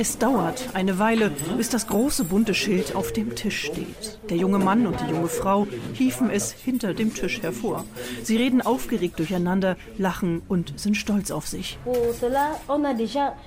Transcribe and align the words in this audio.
Es 0.00 0.16
dauert 0.16 0.70
eine 0.72 0.98
Weile, 0.98 1.30
bis 1.58 1.68
das 1.68 1.86
große 1.86 2.24
bunte 2.24 2.54
Schild 2.54 2.96
auf 2.96 3.12
dem 3.12 3.34
Tisch 3.36 3.66
steht. 3.66 4.18
Der 4.30 4.38
junge 4.38 4.58
Mann 4.58 4.86
und 4.86 4.98
die 4.98 5.12
junge 5.12 5.28
Frau 5.28 5.66
hieven 5.92 6.30
es 6.30 6.52
hinter 6.52 6.94
dem 6.94 7.12
Tisch 7.12 7.42
hervor. 7.42 7.84
Sie 8.22 8.38
reden 8.38 8.62
aufgeregt 8.62 9.18
durcheinander, 9.18 9.76
lachen 9.98 10.40
und 10.48 10.80
sind 10.80 10.96
stolz 10.96 11.30
auf 11.30 11.46
sich. 11.46 11.78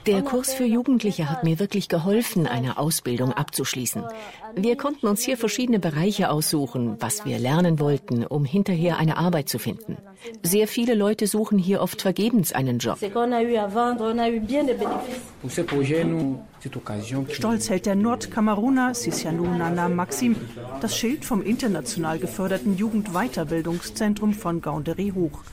Der 0.05 0.21
Kurs 0.21 0.53
für 0.53 0.65
Jugendliche 0.65 1.27
hat 1.27 1.43
mir 1.43 1.57
wirklich 1.57 1.89
geholfen, 1.89 2.45
eine 2.45 2.77
Ausbildung 2.77 3.33
abzuschließen. 3.33 4.03
Wir 4.55 4.77
konnten 4.77 5.07
uns 5.07 5.23
hier 5.23 5.37
verschiedene 5.37 5.79
Bereiche 5.79 6.29
aussuchen, 6.29 6.97
was 6.99 7.25
wir 7.25 7.39
lernen 7.39 7.79
wollten, 7.79 8.27
um 8.27 8.45
hinterher 8.45 8.97
eine 8.99 9.17
Arbeit 9.17 9.49
zu 9.49 9.57
finden. 9.57 9.97
Sehr 10.43 10.67
viele 10.67 10.93
Leute 10.93 11.25
suchen 11.25 11.57
hier 11.57 11.81
oft 11.81 12.01
vergebens 12.01 12.53
einen 12.53 12.77
Job. 12.77 12.99
Stolz 17.29 17.69
hält 17.69 17.85
der 17.85 17.95
Nordkameruner 17.95 18.93
Sisianou 18.93 19.45
Nana 19.45 19.89
Maxim 19.89 20.35
das 20.81 20.95
Schild 20.95 21.25
vom 21.25 21.41
international 21.41 22.19
geförderten 22.19 22.77
Jugendweiterbildungszentrum 22.77 24.33
von 24.33 24.61
Gaundery 24.61 25.11
hoch. 25.13 25.43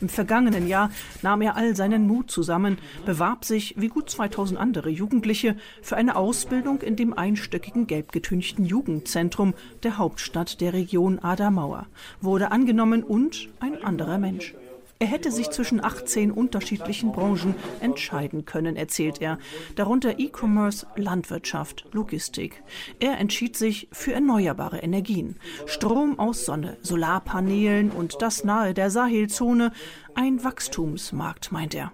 Im 0.00 0.08
vergangenen 0.08 0.66
Jahr 0.66 0.90
nahm 1.20 1.42
er 1.42 1.56
all 1.56 1.76
seinen 1.76 2.06
Mut 2.06 2.30
zusammen, 2.30 2.78
bewarb 3.04 3.44
sich, 3.44 3.74
wie 3.76 3.88
gut 3.88 4.08
2000 4.08 4.58
andere 4.58 4.88
Jugendliche, 4.88 5.56
für 5.82 5.96
eine 5.96 6.16
Ausbildung 6.16 6.80
in 6.80 6.96
dem 6.96 7.12
einstöckigen 7.12 7.86
gelb 7.86 8.10
getünchten 8.12 8.64
Jugendzentrum 8.64 9.54
der 9.82 9.98
Hauptstadt 9.98 10.60
der 10.62 10.72
Region 10.72 11.18
Adamaua, 11.18 11.86
wurde 12.22 12.50
angenommen 12.50 13.02
und 13.02 13.48
ein 13.60 13.82
anderer 13.84 14.16
Mensch. 14.16 14.54
Er 15.02 15.06
hätte 15.06 15.32
sich 15.32 15.48
zwischen 15.48 15.82
18 15.82 16.30
unterschiedlichen 16.30 17.10
Branchen 17.12 17.54
entscheiden 17.80 18.44
können, 18.44 18.76
erzählt 18.76 19.22
er, 19.22 19.38
darunter 19.74 20.18
E-Commerce, 20.18 20.86
Landwirtschaft, 20.94 21.86
Logistik. 21.92 22.62
Er 22.98 23.16
entschied 23.16 23.56
sich 23.56 23.88
für 23.92 24.12
erneuerbare 24.12 24.80
Energien, 24.80 25.36
Strom 25.64 26.18
aus 26.18 26.44
Sonne, 26.44 26.76
Solarpanelen 26.82 27.92
und 27.92 28.20
das 28.20 28.44
nahe 28.44 28.74
der 28.74 28.90
Sahelzone, 28.90 29.72
ein 30.14 30.42
Wachstumsmarkt, 30.44 31.52
meint 31.52 31.74
er. 31.74 31.92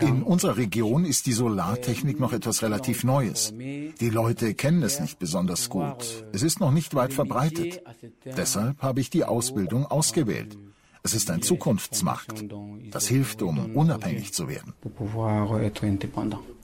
In 0.00 0.22
unserer 0.22 0.56
Region 0.56 1.04
ist 1.04 1.26
die 1.26 1.32
Solartechnik 1.32 2.20
noch 2.20 2.32
etwas 2.32 2.62
relativ 2.62 3.04
Neues. 3.04 3.52
Die 3.56 4.10
Leute 4.10 4.54
kennen 4.54 4.82
es 4.82 5.00
nicht 5.00 5.18
besonders 5.18 5.68
gut. 5.68 6.26
Es 6.32 6.42
ist 6.42 6.60
noch 6.60 6.70
nicht 6.70 6.94
weit 6.94 7.12
verbreitet. 7.12 7.82
Deshalb 8.24 8.80
habe 8.82 9.00
ich 9.00 9.10
die 9.10 9.24
Ausbildung 9.24 9.86
ausgewählt. 9.86 10.58
Es 11.02 11.14
ist 11.14 11.30
ein 11.30 11.40
Zukunftsmarkt. 11.40 12.46
Das 12.90 13.06
hilft, 13.06 13.40
um 13.40 13.76
unabhängig 13.76 14.32
zu 14.32 14.48
werden. 14.48 14.74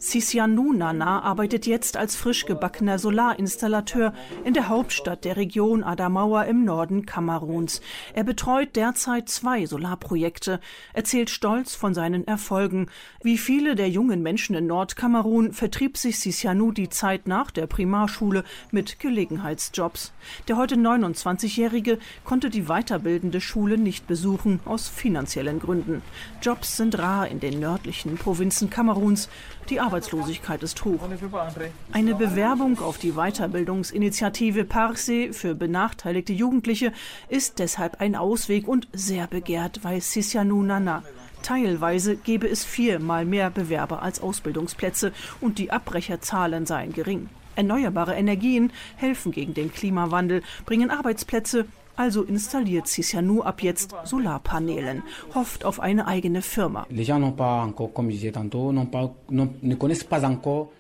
Sisianou 0.03 0.73
Nana 0.73 1.23
arbeitet 1.23 1.65
jetzt 1.65 1.97
als 1.97 2.17
frisch 2.17 2.45
gebackener 2.45 2.99
Solarinstallateur 2.99 4.13
in 4.45 4.53
der 4.53 4.69
Hauptstadt 4.69 5.25
der 5.25 5.37
Region 5.37 5.85
Adamaua 5.85 6.43
im 6.43 6.65
Norden 6.65 7.07
Kameruns. 7.07 7.81
Er 8.13 8.25
betreut 8.25 8.75
derzeit 8.75 9.29
zwei 9.29 9.65
Solarprojekte, 9.65 10.59
erzählt 10.93 11.31
stolz 11.31 11.77
von 11.77 11.95
seinen 11.95 12.27
Erfolgen. 12.27 12.89
Wie 13.23 13.39
viele 13.39 13.77
der 13.77 13.91
jungen 13.91 14.23
Menschen 14.23 14.57
in 14.57 14.67
Nordkamerun 14.67 15.53
vertrieb 15.53 15.97
sich 15.97 16.19
Sisianou 16.19 16.73
die 16.73 16.89
Zeit 16.89 17.29
nach 17.29 17.53
der 17.53 17.69
Primarschule 17.69 18.43
mit 18.73 18.99
Gelegenheitsjobs. 18.99 20.13
Der 20.49 20.57
heute 20.57 20.75
29-Jährige 20.75 22.01
konnte 22.25 22.51
die 22.51 22.65
weiterbildende 22.65 23.41
Schule 23.41 23.79
nicht 23.79 24.09
besuchen, 24.09 24.59
aus 24.65 24.89
finanziellen 24.89 25.61
Gründen. 25.61 26.03
Jobs 26.43 26.77
sind 26.77 26.99
rar 26.99 27.29
in 27.29 27.39
den 27.39 27.61
nördlichen 27.61 28.17
Provinzen 28.19 28.69
Kameruns. 28.69 29.29
Die 29.71 29.81
Arbeitslosigkeit 29.93 30.63
ist 30.63 30.87
hoch. 30.87 31.01
Eine 31.93 32.15
Bewerbung 32.15 32.81
auf 32.81 32.97
die 32.97 33.13
Weiterbildungsinitiative 33.13 34.65
Parse 34.65 35.35
für 35.35 35.55
benachteiligte 35.55 36.33
Jugendliche 36.33 36.95
ist 37.29 37.59
deshalb 37.59 38.01
ein 38.01 38.17
Ausweg 38.17 38.67
und 38.67 38.89
sehr 38.95 39.27
begehrt, 39.27 39.81
weil 39.83 40.01
Sisianou 40.01 40.63
Nana. 40.63 41.03
Teilweise 41.43 42.17
gebe 42.17 42.49
es 42.49 42.65
viermal 42.65 43.27
mehr 43.27 43.51
Bewerber 43.51 44.01
als 44.01 44.23
Ausbildungsplätze 44.23 45.13
und 45.43 45.59
die 45.59 45.71
Abbrecherzahlen 45.71 46.65
seien 46.65 46.95
gering. 46.95 47.29
Erneuerbare 47.55 48.15
Energien 48.15 48.73
helfen 48.97 49.31
gegen 49.31 49.53
den 49.53 49.75
Klimawandel, 49.75 50.43
bringen 50.65 50.91
Arbeitsplätze 50.91 51.67
also 51.97 52.23
installiert 52.23 52.87
Cisianou 52.87 53.43
ab 53.43 53.63
jetzt 53.63 53.95
Solarpanelen, 54.05 55.03
hofft 55.35 55.65
auf 55.65 55.81
eine 55.81 56.07
eigene 56.07 56.43
Firma. 56.43 56.87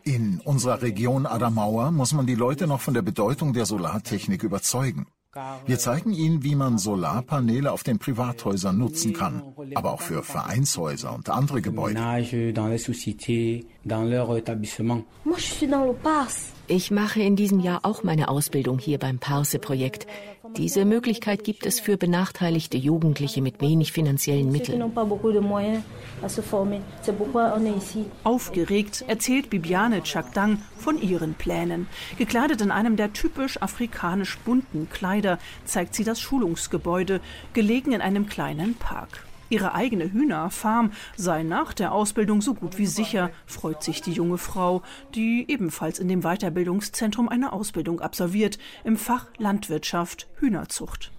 In 0.05 0.41
unserer 0.45 0.83
Region 0.83 1.27
Adamaua 1.27 1.91
muss 1.91 2.13
man 2.13 2.27
die 2.27 2.35
Leute 2.35 2.67
noch 2.67 2.81
von 2.81 2.95
der 2.95 3.03
Bedeutung 3.03 3.53
der 3.53 3.67
Solartechnik 3.67 4.43
überzeugen. 4.43 5.07
Wir 5.65 5.79
zeigen 5.79 6.13
Ihnen, 6.13 6.45
wie 6.45 6.55
man 6.55 6.77
Solarpaneele 6.77 7.73
auf 7.73 7.83
den 7.83 7.99
Privathäusern 7.99 8.77
nutzen 8.77 9.15
kann, 9.15 9.43
aber 9.75 9.93
auch 9.93 10.03
für 10.03 10.23
Vereinshäuser 10.23 11.15
und 11.15 11.31
andere 11.31 11.63
Gebäude. 11.63 11.99
Ich 16.75 16.91
mache 16.91 17.21
in 17.21 17.37
diesem 17.37 17.61
Jahr 17.61 17.81
auch 17.83 18.03
meine 18.03 18.29
Ausbildung 18.29 18.79
hier 18.79 18.97
beim 18.97 19.19
Parse-Projekt. 19.19 20.07
Diese 20.57 20.87
Möglichkeit 20.87 21.45
gibt 21.45 21.67
es 21.67 21.79
für 21.79 21.99
benachteiligte 21.99 22.79
Jugendliche 22.79 23.43
mit 23.43 23.61
wenig 23.61 23.93
finanziellen 23.93 24.51
Mitteln. 24.51 24.83
Aufgeregt 28.25 29.05
erzählt 29.07 29.51
Bibiane 29.51 30.03
Chakdang 30.03 30.63
von 30.79 31.03
ihren 31.03 31.35
Plänen. 31.35 31.89
Gekleidet 32.17 32.63
in 32.63 32.71
einem 32.71 32.97
der 32.97 33.13
typisch 33.13 33.61
afrikanisch 33.61 34.39
bunten 34.39 34.89
Kleider 34.89 35.39
zeigt 35.67 35.95
sie 35.95 36.05
das 36.05 36.23
Schulungsgebäude, 36.23 37.21
gelegen 37.53 37.93
in 37.93 38.01
einem 38.01 38.27
kleinen 38.31 38.77
Park. 38.77 39.27
Ihre 39.53 39.75
eigene 39.75 40.11
Hühnerfarm 40.11 40.93
sei 41.15 41.43
nach 41.43 41.75
der 41.75 41.93
Ausbildung 41.93 42.41
so 42.41 42.55
gut 42.55 42.79
wie 42.79 42.87
sicher, 42.87 43.31
freut 43.45 43.83
sich 43.83 44.01
die 44.01 44.13
junge 44.13 44.39
Frau, 44.39 44.81
die 45.15 45.45
ebenfalls 45.47 45.99
in 45.99 46.09
dem 46.09 46.23
Weiterbildungszentrum 46.23 47.29
eine 47.29 47.53
Ausbildung 47.53 48.01
absolviert 48.01 48.59
im 48.83 48.97
Fach 48.97 49.27
Landwirtschaft 49.37 50.27
Hühnerzucht. 50.39 51.12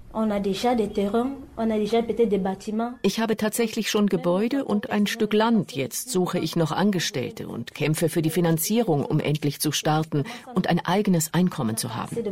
Ich 3.02 3.20
habe 3.20 3.36
tatsächlich 3.38 3.90
schon 3.90 4.06
Gebäude 4.08 4.66
und 4.66 4.92
ein 4.92 5.08
Stück 5.08 5.34
Land. 5.34 5.72
Jetzt 5.74 6.12
suche 6.12 6.38
ich 6.40 6.56
noch 6.56 6.72
Angestellte 6.72 7.48
und 7.48 7.74
kämpfe 7.74 8.10
für 8.10 8.22
die 8.22 8.30
Finanzierung, 8.30 9.04
um 9.06 9.20
endlich 9.20 9.60
zu 9.60 9.72
starten 9.72 10.26
und 10.54 10.68
ein 10.68 10.86
eigenes 10.86 11.34
Einkommen 11.34 11.78
zu 11.78 11.96
haben. 11.96 12.16
Wir 12.16 12.24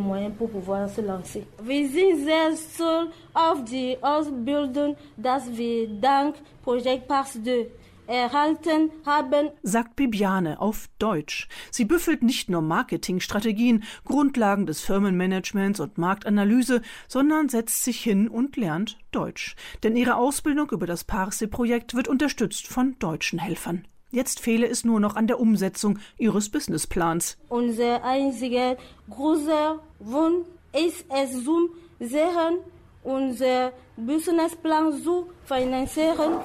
sind 1.90 2.24
sehr 2.24 2.56
stolz 2.56 3.10
auf 3.34 3.66
die 3.66 3.98
Ausbildung, 4.02 4.96
dass 5.18 5.58
wir 5.58 5.88
dank 5.88 6.36
Projekt 6.64 7.08
Pass 7.08 7.34
2 7.34 7.81
erhalten 8.12 8.92
haben, 9.06 9.50
sagt 9.64 9.96
Bibiane 9.96 10.60
auf 10.60 10.90
Deutsch. 11.00 11.48
Sie 11.72 11.86
büffelt 11.86 12.24
nicht 12.24 12.50
nur 12.50 12.62
Marketingstrategien, 12.62 13.84
Grundlagen 14.04 14.66
des 14.66 14.82
Firmenmanagements 14.82 15.80
und 15.80 15.98
Marktanalyse, 15.98 16.82
sondern 17.08 17.48
setzt 17.48 17.84
sich 17.84 18.02
hin 18.02 18.28
und 18.28 18.58
lernt 18.58 18.98
Deutsch. 19.12 19.56
Denn 19.84 19.96
ihre 19.96 20.18
Ausbildung 20.18 20.70
über 20.72 20.86
das 20.86 21.06
Parse-Projekt 21.06 21.96
wird 21.96 22.10
unterstützt 22.10 22.68
von 22.68 22.98
deutschen 23.00 23.40
Helfern. 23.40 23.88
Jetzt 24.10 24.42
fehle 24.42 24.68
es 24.68 24.84
nur 24.84 25.00
noch 25.00 25.16
an 25.16 25.28
der 25.28 25.40
Umsetzung 25.40 26.00
ihres 26.18 26.50
Businessplans. 26.50 27.38
Unser 27.48 28.04
einziger 28.04 28.76
großer 29.10 29.80
Wunsch 30.00 30.46
ist 30.74 31.06
es 31.10 31.44
zum 31.46 31.70
sehen, 32.00 32.58
unser 33.04 33.72
Businessplan 33.96 35.02
zu 35.02 35.30
finanzieren 35.46 36.40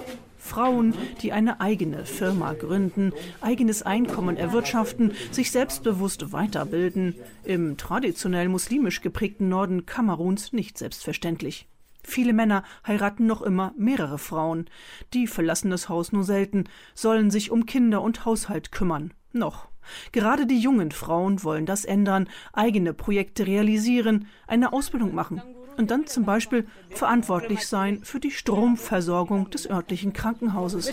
Frauen, 0.46 0.94
die 1.20 1.32
eine 1.32 1.60
eigene 1.60 2.06
Firma 2.06 2.54
gründen, 2.54 3.12
eigenes 3.40 3.82
Einkommen 3.82 4.37
erwirtschaften, 4.37 5.12
sich 5.31 5.50
selbstbewusst 5.50 6.32
weiterbilden. 6.32 7.16
Im 7.44 7.76
traditionell 7.76 8.48
muslimisch 8.48 9.02
geprägten 9.02 9.48
Norden 9.48 9.84
Kameruns 9.84 10.52
nicht 10.52 10.78
selbstverständlich. 10.78 11.69
Viele 12.02 12.32
Männer 12.32 12.62
heiraten 12.87 13.26
noch 13.26 13.43
immer 13.43 13.75
mehrere 13.76 14.19
Frauen. 14.19 14.70
Die 15.12 15.26
verlassen 15.26 15.70
das 15.70 15.88
Haus 15.88 16.12
nur 16.12 16.22
selten, 16.22 16.64
sollen 16.94 17.32
sich 17.32 17.50
um 17.50 17.66
Kinder 17.66 18.00
und 18.00 18.25
Haushalt 18.25 18.70
kümmern. 18.70 19.12
Noch. 19.32 19.69
Gerade 20.12 20.46
die 20.46 20.58
jungen 20.58 20.93
Frauen 20.93 21.43
wollen 21.43 21.66
das 21.66 21.84
ändern, 21.84 22.28
eigene 22.52 22.94
Projekte 22.94 23.46
realisieren, 23.46 24.28
eine 24.46 24.72
Ausbildung 24.72 25.14
machen. 25.14 25.43
Und 25.76 25.90
dann 25.90 26.06
zum 26.06 26.25
Beispiel 26.25 26.67
verantwortlich 26.90 27.67
sein 27.67 28.00
für 28.02 28.20
die 28.20 28.31
Stromversorgung 28.31 29.50
des 29.50 29.69
örtlichen 29.69 30.12
Krankenhauses. 30.12 30.93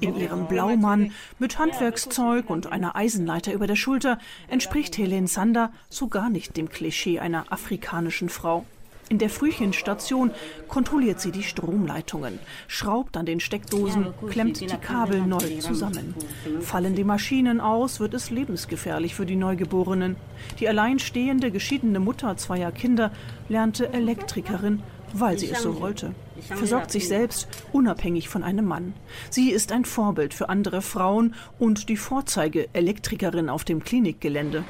In 0.00 0.16
ihrem 0.16 0.48
Blaumann 0.48 1.12
mit 1.38 1.58
Handwerkszeug 1.58 2.50
und 2.50 2.72
einer 2.72 2.96
Eisenleiter 2.96 3.52
über 3.52 3.66
der 3.66 3.76
Schulter 3.76 4.18
entspricht 4.48 4.96
Helene 4.98 5.28
Sander 5.28 5.72
so 5.88 6.08
gar 6.08 6.30
nicht 6.30 6.56
dem 6.56 6.68
Klischee 6.68 7.18
einer 7.18 7.50
afrikanischen 7.50 8.28
Frau. 8.28 8.64
In 9.12 9.18
der 9.18 9.28
Frühchenstation 9.28 10.30
kontrolliert 10.68 11.20
sie 11.20 11.32
die 11.32 11.42
Stromleitungen, 11.42 12.38
schraubt 12.66 13.18
an 13.18 13.26
den 13.26 13.40
Steckdosen, 13.40 14.14
klemmt 14.30 14.62
die 14.62 14.66
Kabel 14.68 15.20
neu 15.20 15.58
zusammen. 15.58 16.14
Fallen 16.60 16.94
die 16.94 17.04
Maschinen 17.04 17.60
aus, 17.60 18.00
wird 18.00 18.14
es 18.14 18.30
lebensgefährlich 18.30 19.14
für 19.14 19.26
die 19.26 19.36
Neugeborenen. 19.36 20.16
Die 20.60 20.66
alleinstehende, 20.66 21.50
geschiedene 21.50 22.00
Mutter 22.00 22.38
zweier 22.38 22.72
Kinder 22.72 23.10
lernte 23.50 23.92
Elektrikerin 23.92 24.82
weil 25.14 25.38
sie 25.38 25.50
es 25.50 25.62
so 25.62 25.80
wollte. 25.80 26.14
Versorgt 26.40 26.90
sich 26.90 27.08
selbst, 27.08 27.48
unabhängig 27.72 28.28
von 28.28 28.42
einem 28.42 28.66
Mann. 28.66 28.94
Sie 29.30 29.50
ist 29.50 29.72
ein 29.72 29.84
Vorbild 29.84 30.34
für 30.34 30.48
andere 30.48 30.82
Frauen 30.82 31.34
und 31.58 31.88
die 31.88 31.96
Vorzeige-Elektrikerin 31.96 33.48
auf 33.48 33.64
dem 33.64 33.84
Klinikgelände. 33.84 34.64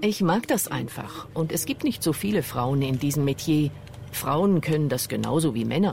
Ich 0.00 0.22
mag 0.22 0.48
das 0.48 0.68
einfach. 0.68 1.26
Und 1.34 1.52
es 1.52 1.66
gibt 1.66 1.84
nicht 1.84 2.02
so 2.02 2.12
viele 2.12 2.42
Frauen 2.42 2.82
in 2.82 2.98
diesem 2.98 3.24
Metier. 3.24 3.70
Frauen 4.12 4.62
können 4.62 4.88
das 4.88 5.08
genauso 5.08 5.54
wie 5.54 5.64
Männer. 5.64 5.90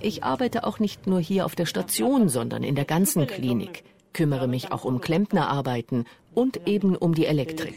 Ich 0.00 0.24
arbeite 0.24 0.64
auch 0.64 0.78
nicht 0.78 1.06
nur 1.06 1.20
hier 1.20 1.46
auf 1.46 1.54
der 1.54 1.66
Station, 1.66 2.28
sondern 2.28 2.62
in 2.62 2.74
der 2.74 2.84
ganzen 2.84 3.26
Klinik 3.26 3.84
kümmere 4.12 4.48
mich 4.48 4.72
auch 4.72 4.84
um 4.84 5.00
Klempnerarbeiten 5.00 6.04
und 6.34 6.66
eben 6.66 6.96
um 6.96 7.14
die 7.14 7.26
Elektrik. 7.26 7.74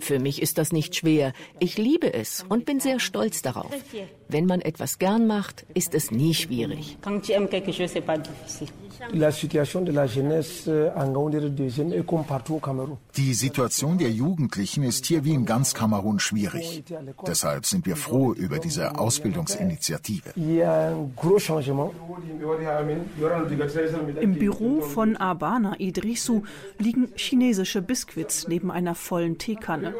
Für 0.00 0.18
mich 0.20 0.40
ist 0.40 0.58
das 0.58 0.72
nicht 0.72 0.94
schwer. 0.94 1.32
Ich 1.58 1.76
liebe 1.76 2.12
es 2.14 2.44
und 2.48 2.64
bin 2.64 2.80
sehr 2.80 3.00
stolz 3.00 3.42
darauf. 3.42 3.72
Wenn 4.28 4.46
man 4.46 4.60
etwas 4.60 4.98
gern 4.98 5.26
macht, 5.26 5.66
ist 5.74 5.94
es 5.94 6.10
nie 6.10 6.34
schwierig. 6.34 6.96
Die 13.16 13.34
Situation 13.34 13.98
der 13.98 14.10
Jugendlichen 14.10 14.82
ist 14.82 15.06
hier 15.06 15.24
wie 15.24 15.34
in 15.34 15.44
ganz 15.44 15.74
Kamerun 15.74 16.18
schwierig. 16.20 16.84
Deshalb 17.26 17.66
sind 17.66 17.86
wir 17.86 17.96
froh 17.96 18.32
über 18.32 18.58
diese 18.58 18.98
Ausbildungsinitiative. 18.98 20.30
Im 24.20 24.34
Büro 24.34 24.80
von 24.80 25.16
Abana 25.16 25.78
Idrisu 25.78 26.42
liegen 26.78 27.08
chinesische 27.16 27.82
Biskuits 27.82 28.48
neben 28.48 28.70
einer 28.70 28.94
vollen 28.94 29.38
Teekanne. 29.38 29.94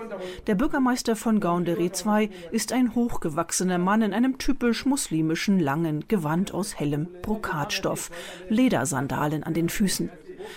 Der 0.46 0.54
Bürgermeister 0.54 1.16
von 1.16 1.40
Gaundere 1.40 1.90
2 1.90 2.30
ist 2.50 2.72
ein 2.72 2.94
hochgewachsener 2.94 3.78
Mann 3.78 4.02
in 4.02 4.12
einem 4.12 4.38
typisch 4.38 4.86
muslimischen 4.86 5.58
langen 5.60 6.06
Gewand 6.08 6.52
aus 6.52 6.78
hellem 6.78 7.08
Brokatstoff, 7.22 8.10
Ledersandalen 8.78 9.42
an 9.42 9.54
den 9.54 9.68
Füßen. 9.68 10.10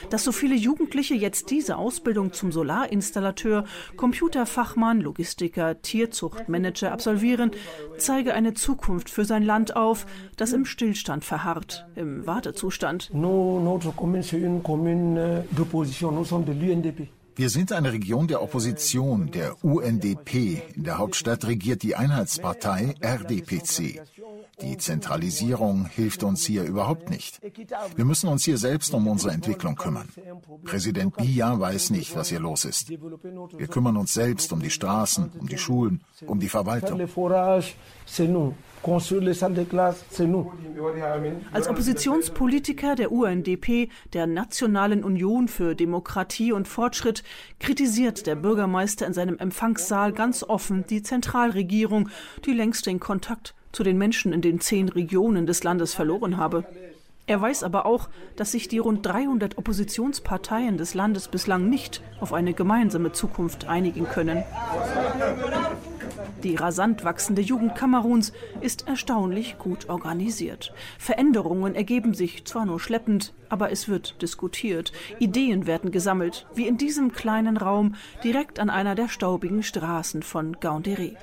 Dass 0.10 0.24
so 0.24 0.32
viele 0.32 0.56
Jugendliche 0.56 1.16
jetzt 1.16 1.50
diese 1.50 1.76
Ausbildung 1.76 2.32
zum 2.32 2.52
Solarinstallateur, 2.52 3.66
Computerfachmann, 3.98 5.02
Logistiker, 5.02 5.82
Tierzuchtmanager 5.82 6.92
absolvieren, 6.92 7.52
zeige 7.98 8.34
eine 8.34 8.54
Zukunft 8.54 9.10
für 9.10 9.26
sein 9.26 9.44
Land 9.44 9.76
auf, 9.76 10.06
das 10.38 10.54
im 10.54 10.66
Stillstand 10.66 11.26
verharrt, 11.26 11.88
im 11.96 12.26
Wartezustand. 12.26 13.10
Wir 17.42 17.50
sind 17.50 17.72
eine 17.72 17.92
Region 17.92 18.28
der 18.28 18.44
Opposition, 18.44 19.32
der 19.32 19.66
UNDP. 19.66 20.62
In 20.76 20.84
der 20.84 21.00
Hauptstadt 21.00 21.44
regiert 21.48 21.82
die 21.82 21.96
Einheitspartei 21.96 22.94
RDPC. 23.02 24.00
Die 24.62 24.78
Zentralisierung 24.78 25.88
hilft 25.88 26.22
uns 26.22 26.46
hier 26.46 26.62
überhaupt 26.62 27.10
nicht. 27.10 27.42
Wir 27.96 28.06
müssen 28.06 28.30
uns 28.30 28.46
hier 28.46 28.60
selbst 28.60 28.94
um 28.94 29.08
unsere 29.08 29.34
Entwicklung 29.34 29.76
kümmern. 29.76 30.10
Präsident 30.66 31.18
Biya 31.18 31.60
weiß 31.60 31.90
nicht, 31.90 32.16
was 32.16 32.30
hier 32.30 32.40
los 32.40 32.64
ist. 32.64 32.92
Wir 32.92 33.68
kümmern 33.68 33.98
uns 33.98 34.14
selbst 34.14 34.54
um 34.54 34.62
die 34.62 34.70
Straßen, 34.70 35.32
um 35.40 35.48
die 35.48 35.58
Schulen, 35.58 36.02
um 36.28 36.40
die 36.40 36.48
Verwaltung. 36.48 37.02
Als 41.52 41.68
Oppositionspolitiker 41.68 42.96
der 42.96 43.12
UNDP, 43.12 43.90
der 44.14 44.28
Nationalen 44.28 45.04
Union 45.04 45.48
für 45.48 45.76
Demokratie 45.76 46.52
und 46.52 46.68
Fortschritt, 46.68 47.24
kritisiert 47.60 48.26
der 48.26 48.36
Bürgermeister 48.36 49.06
in 49.06 49.14
seinem 49.14 49.38
Empfangssaal 49.38 50.14
ganz 50.14 50.44
offen 50.44 50.86
die 50.90 51.04
Zentralregierung, 51.04 52.10
die 52.46 52.54
längst 52.54 52.88
den 52.88 53.00
Kontakt 53.00 53.54
zu 53.72 53.84
den 53.84 53.98
Menschen 53.98 54.34
in 54.34 54.42
den 54.42 54.60
zehn 54.60 54.90
Regionen 54.90 55.46
des 55.46 55.64
Landes 55.64 55.94
verloren 55.94 56.38
habe. 56.38 56.66
Er 57.28 57.40
weiß 57.40 57.64
aber 57.64 57.86
auch, 57.86 58.10
dass 58.36 58.52
sich 58.52 58.68
die 58.68 58.80
rund 58.80 59.06
300 59.06 59.58
Oppositionsparteien 59.58 60.78
des 60.78 60.96
Landes 60.96 61.28
bislang 61.28 61.70
nicht 61.70 62.02
auf 62.20 62.34
eine 62.34 62.54
gemeinsame 62.54 63.12
Zukunft 63.12 63.68
einigen 63.68 64.06
können. 64.06 64.44
Die 66.44 66.56
rasant 66.56 67.04
wachsende 67.04 67.42
Jugend 67.42 67.76
Kameruns 67.76 68.34
ist 68.62 68.88
erstaunlich 68.88 69.60
gut 69.60 69.90
organisiert. 69.90 70.74
Veränderungen 70.98 71.76
ergeben 71.76 72.16
sich 72.16 72.46
zwar 72.46 72.66
nur 72.66 72.80
schleppend, 72.80 73.34
aber 73.50 73.72
es 73.72 73.88
wird 73.88 74.22
diskutiert. 74.24 74.92
Ideen 75.20 75.68
werden 75.68 75.92
gesammelt, 75.92 76.48
wie 76.56 76.68
in 76.68 76.78
diesem 76.78 77.12
kleinen 77.12 77.58
Raum 77.58 77.96
direkt 78.24 78.60
an 78.60 78.72
einer 78.72 78.96
der 78.96 79.08
staubigen 79.08 79.62
Straßen 79.62 80.24
von 80.24 80.56
Gaundéré. 80.56 81.16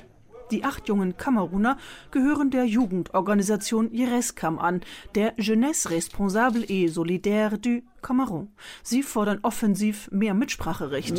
Die 0.50 0.64
acht 0.64 0.88
jungen 0.88 1.16
Kameruner 1.16 1.76
gehören 2.10 2.50
der 2.50 2.64
Jugendorganisation 2.64 3.92
Jereskam 3.92 4.58
an, 4.58 4.80
der 5.14 5.34
Jeunesse 5.36 5.90
Responsable 5.90 6.64
et 6.68 6.88
Solidaire 6.92 7.58
du 7.58 7.82
Kamerun. 8.00 8.48
Sie 8.82 9.02
fordern 9.02 9.40
offensiv 9.42 10.08
mehr 10.10 10.32
Mitspracherecht. 10.32 11.18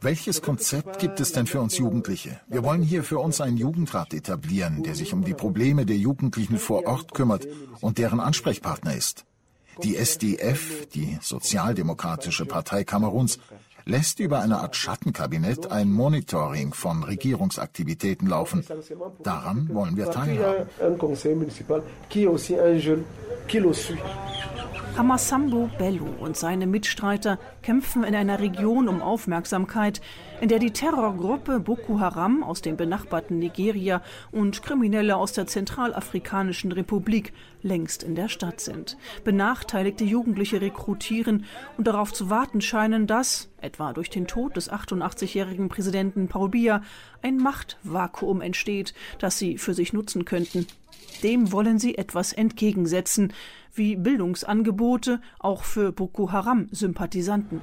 Welches 0.00 0.42
Konzept 0.42 0.98
gibt 0.98 1.20
es 1.20 1.32
denn 1.32 1.46
für 1.46 1.60
uns 1.60 1.78
Jugendliche? 1.78 2.40
Wir 2.48 2.64
wollen 2.64 2.82
hier 2.82 3.04
für 3.04 3.18
uns 3.18 3.40
einen 3.40 3.56
Jugendrat 3.56 4.12
etablieren, 4.12 4.82
der 4.82 4.94
sich 4.94 5.12
um 5.12 5.24
die 5.24 5.34
Probleme 5.34 5.86
der 5.86 5.96
Jugendlichen 5.96 6.58
vor 6.58 6.86
Ort 6.86 7.14
kümmert 7.14 7.46
und 7.80 7.98
deren 7.98 8.20
Ansprechpartner 8.20 8.94
ist. 8.94 9.24
Die 9.82 9.96
SDF, 9.96 10.86
die 10.90 11.18
Sozialdemokratische 11.20 12.44
Partei 12.44 12.84
Kameruns, 12.84 13.38
lässt 13.84 14.20
über 14.20 14.40
eine 14.40 14.58
Art 14.58 14.76
Schattenkabinett 14.76 15.70
ein 15.70 15.90
Monitoring 15.90 16.72
von 16.72 17.02
Regierungsaktivitäten 17.02 18.28
laufen. 18.28 18.64
Daran 19.22 19.68
wollen 19.72 19.96
wir 19.96 20.10
teilhaben. 20.10 20.66
Hamasambo 24.96 25.68
Bello 25.76 26.06
und 26.20 26.36
seine 26.36 26.66
Mitstreiter 26.68 27.38
kämpfen 27.62 28.04
in 28.04 28.14
einer 28.14 28.38
Region 28.38 28.88
um 28.88 29.02
Aufmerksamkeit, 29.02 30.00
in 30.44 30.50
der 30.50 30.58
die 30.58 30.72
Terrorgruppe 30.72 31.58
Boko 31.58 32.00
Haram 32.00 32.42
aus 32.42 32.60
dem 32.60 32.76
benachbarten 32.76 33.38
Nigeria 33.38 34.02
und 34.30 34.62
Kriminelle 34.62 35.16
aus 35.16 35.32
der 35.32 35.46
Zentralafrikanischen 35.46 36.70
Republik 36.70 37.32
längst 37.62 38.02
in 38.02 38.14
der 38.14 38.28
Stadt 38.28 38.60
sind. 38.60 38.98
Benachteiligte 39.24 40.04
Jugendliche 40.04 40.60
rekrutieren 40.60 41.46
und 41.78 41.86
darauf 41.86 42.12
zu 42.12 42.28
warten 42.28 42.60
scheinen, 42.60 43.06
dass, 43.06 43.48
etwa 43.62 43.94
durch 43.94 44.10
den 44.10 44.26
Tod 44.26 44.58
des 44.58 44.70
88-jährigen 44.70 45.70
Präsidenten 45.70 46.28
Paul 46.28 46.50
Biya, 46.50 46.82
ein 47.22 47.38
Machtvakuum 47.38 48.42
entsteht, 48.42 48.92
das 49.18 49.38
sie 49.38 49.56
für 49.56 49.72
sich 49.72 49.94
nutzen 49.94 50.26
könnten. 50.26 50.66
Dem 51.22 51.52
wollen 51.52 51.78
sie 51.78 51.96
etwas 51.96 52.34
entgegensetzen, 52.34 53.32
wie 53.72 53.96
Bildungsangebote 53.96 55.22
auch 55.38 55.64
für 55.64 55.90
Boko 55.90 56.32
Haram-Sympathisanten. 56.32 57.62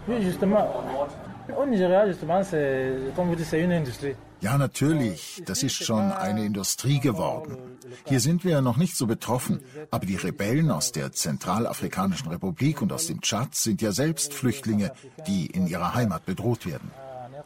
Ja, 4.42 4.58
natürlich. 4.58 5.44
Das 5.46 5.62
ist 5.62 5.84
schon 5.84 6.12
eine 6.12 6.44
Industrie 6.44 7.00
geworden. 7.00 7.58
Hier 8.06 8.20
sind 8.20 8.44
wir 8.44 8.62
noch 8.62 8.78
nicht 8.78 8.98
so 8.98 9.06
betroffen. 9.06 9.62
Aber 9.92 10.06
die 10.06 10.16
Rebellen 10.16 10.72
aus 10.72 10.92
der 10.92 11.12
Zentralafrikanischen 11.12 12.30
Republik 12.30 12.82
und 12.82 12.92
aus 12.92 13.08
dem 13.08 13.22
Tschad 13.22 13.54
sind 13.54 13.82
ja 13.82 13.92
selbst 13.92 14.34
Flüchtlinge, 14.34 14.92
die 15.28 15.46
in 15.46 15.68
ihrer 15.68 15.94
Heimat 15.94 16.26
bedroht 16.26 16.66
werden. 16.66 16.90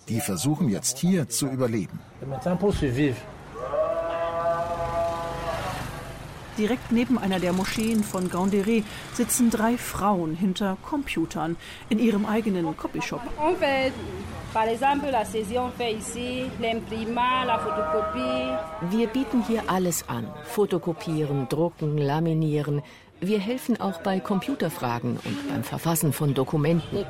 Die 0.08 0.22
versuchen 0.22 0.70
jetzt 0.70 0.98
hier 0.98 1.28
zu 1.28 1.48
überleben. 1.48 2.00
Direkt 6.58 6.92
neben 6.92 7.18
einer 7.18 7.40
der 7.40 7.52
Moscheen 7.52 8.04
von 8.04 8.30
Gandere 8.30 8.84
sitzen 9.14 9.50
drei 9.50 9.78
Frauen 9.78 10.36
hinter 10.36 10.78
Computern 10.82 11.58
in 11.90 12.00
ihrem 12.00 12.26
eigenen 12.26 12.78
Copyshop. 12.78 13.22
Wir 18.90 19.08
bieten 19.08 19.44
hier 19.46 19.64
alles 19.68 20.08
an. 20.08 20.28
Fotokopieren, 20.46 21.50
drucken, 21.50 21.98
laminieren. 21.98 22.82
Wir 23.20 23.40
helfen 23.40 23.80
auch 23.82 24.02
bei 24.02 24.20
Computerfragen 24.20 25.20
und 25.26 25.50
beim 25.50 25.64
Verfassen 25.64 26.14
von 26.14 26.34
Dokumenten. 26.34 27.06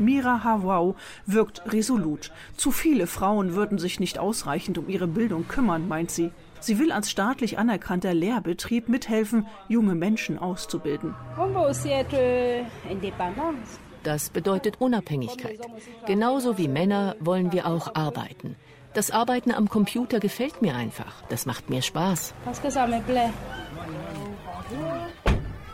Mira 0.00 0.42
Hawau 0.42 0.96
wirkt 1.26 1.62
resolut. 1.72 2.32
Zu 2.56 2.72
viele 2.72 3.06
Frauen 3.06 3.54
würden 3.54 3.78
sich 3.78 4.00
nicht 4.00 4.18
ausreichend 4.18 4.78
um 4.78 4.88
ihre 4.88 5.06
Bildung 5.06 5.46
kümmern, 5.46 5.86
meint 5.86 6.10
sie. 6.10 6.32
Sie 6.58 6.78
will 6.78 6.92
als 6.92 7.10
staatlich 7.10 7.58
anerkannter 7.58 8.12
Lehrbetrieb 8.12 8.88
mithelfen, 8.88 9.46
junge 9.68 9.94
Menschen 9.94 10.38
auszubilden. 10.38 11.14
Das 14.02 14.30
bedeutet 14.30 14.80
Unabhängigkeit. 14.80 15.60
Genauso 16.06 16.58
wie 16.58 16.68
Männer 16.68 17.16
wollen 17.20 17.52
wir 17.52 17.66
auch 17.66 17.94
arbeiten. 17.94 18.56
Das 18.92 19.10
Arbeiten 19.10 19.52
am 19.52 19.68
Computer 19.68 20.18
gefällt 20.18 20.62
mir 20.62 20.74
einfach. 20.74 21.22
Das 21.28 21.46
macht 21.46 21.70
mir 21.70 21.80
Spaß. 21.80 22.34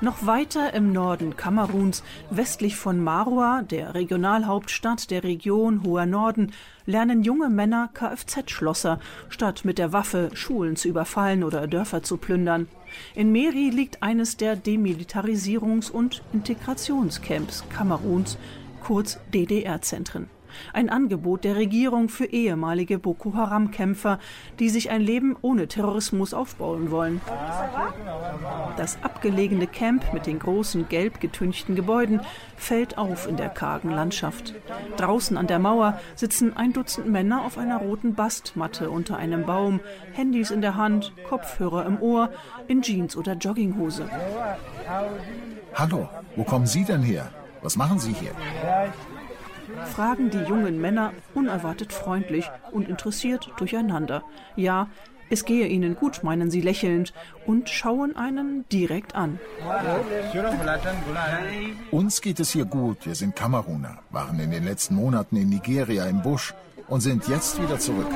Noch 0.02 0.26
weiter 0.26 0.74
im 0.74 0.92
Norden 0.92 1.36
Kameruns, 1.36 2.02
westlich 2.28 2.76
von 2.76 3.02
Marua, 3.02 3.62
der 3.62 3.94
Regionalhauptstadt 3.94 5.10
der 5.10 5.24
Region 5.24 5.84
Hoher 5.84 6.04
Norden, 6.04 6.52
lernen 6.84 7.22
junge 7.22 7.48
Männer 7.48 7.88
Kfz-Schlosser, 7.94 9.00
statt 9.30 9.64
mit 9.64 9.78
der 9.78 9.94
Waffe 9.94 10.28
Schulen 10.34 10.76
zu 10.76 10.88
überfallen 10.88 11.42
oder 11.42 11.66
Dörfer 11.66 12.02
zu 12.02 12.18
plündern. 12.18 12.68
In 13.14 13.32
Meri 13.32 13.70
liegt 13.70 14.02
eines 14.02 14.36
der 14.36 14.58
Demilitarisierungs- 14.58 15.90
und 15.90 16.22
Integrationscamps 16.34 17.64
Kameruns, 17.70 18.36
kurz 18.82 19.18
DDR-Zentren. 19.32 20.28
Ein 20.72 20.90
Angebot 20.90 21.44
der 21.44 21.56
Regierung 21.56 22.08
für 22.08 22.26
ehemalige 22.26 22.98
Boko 22.98 23.34
Haram-Kämpfer, 23.34 24.18
die 24.58 24.68
sich 24.68 24.90
ein 24.90 25.00
Leben 25.00 25.36
ohne 25.42 25.68
Terrorismus 25.68 26.34
aufbauen 26.34 26.90
wollen. 26.90 27.20
Das 28.76 28.98
abgelegene 29.02 29.66
Camp 29.66 30.12
mit 30.12 30.26
den 30.26 30.38
großen 30.38 30.88
gelb 30.88 31.20
getünchten 31.20 31.76
Gebäuden 31.76 32.20
fällt 32.56 32.98
auf 32.98 33.26
in 33.28 33.36
der 33.36 33.48
kargen 33.48 33.90
Landschaft. 33.90 34.54
Draußen 34.96 35.36
an 35.36 35.46
der 35.46 35.58
Mauer 35.58 35.98
sitzen 36.14 36.56
ein 36.56 36.72
Dutzend 36.72 37.08
Männer 37.08 37.44
auf 37.44 37.58
einer 37.58 37.78
roten 37.78 38.14
Bastmatte 38.14 38.90
unter 38.90 39.16
einem 39.16 39.44
Baum, 39.44 39.80
Handys 40.12 40.50
in 40.50 40.60
der 40.60 40.76
Hand, 40.76 41.12
Kopfhörer 41.28 41.86
im 41.86 42.00
Ohr, 42.00 42.30
in 42.68 42.82
Jeans 42.82 43.16
oder 43.16 43.34
Jogginghose. 43.34 44.08
Hallo, 45.74 46.08
wo 46.36 46.44
kommen 46.44 46.66
Sie 46.66 46.84
denn 46.84 47.02
her? 47.02 47.30
Was 47.62 47.76
machen 47.76 47.98
Sie 47.98 48.12
hier? 48.12 48.30
Fragen 49.84 50.30
die 50.30 50.38
jungen 50.38 50.80
Männer 50.80 51.12
unerwartet 51.34 51.92
freundlich 51.92 52.50
und 52.72 52.88
interessiert 52.88 53.50
durcheinander. 53.58 54.22
Ja, 54.56 54.88
es 55.28 55.44
gehe 55.44 55.66
ihnen 55.66 55.96
gut, 55.96 56.22
meinen 56.22 56.50
sie 56.50 56.60
lächelnd 56.60 57.12
und 57.46 57.68
schauen 57.68 58.14
einen 58.16 58.64
direkt 58.68 59.16
an. 59.16 59.40
Uns 61.90 62.20
geht 62.20 62.38
es 62.38 62.50
hier 62.52 62.64
gut. 62.64 63.04
Wir 63.04 63.14
sind 63.16 63.34
Kameruner, 63.34 63.98
waren 64.10 64.38
in 64.38 64.52
den 64.52 64.64
letzten 64.64 64.94
Monaten 64.94 65.36
in 65.36 65.48
Nigeria 65.48 66.06
im 66.06 66.22
Busch 66.22 66.54
und 66.86 67.00
sind 67.00 67.26
jetzt 67.26 67.60
wieder 67.60 67.78
zurück. 67.78 68.06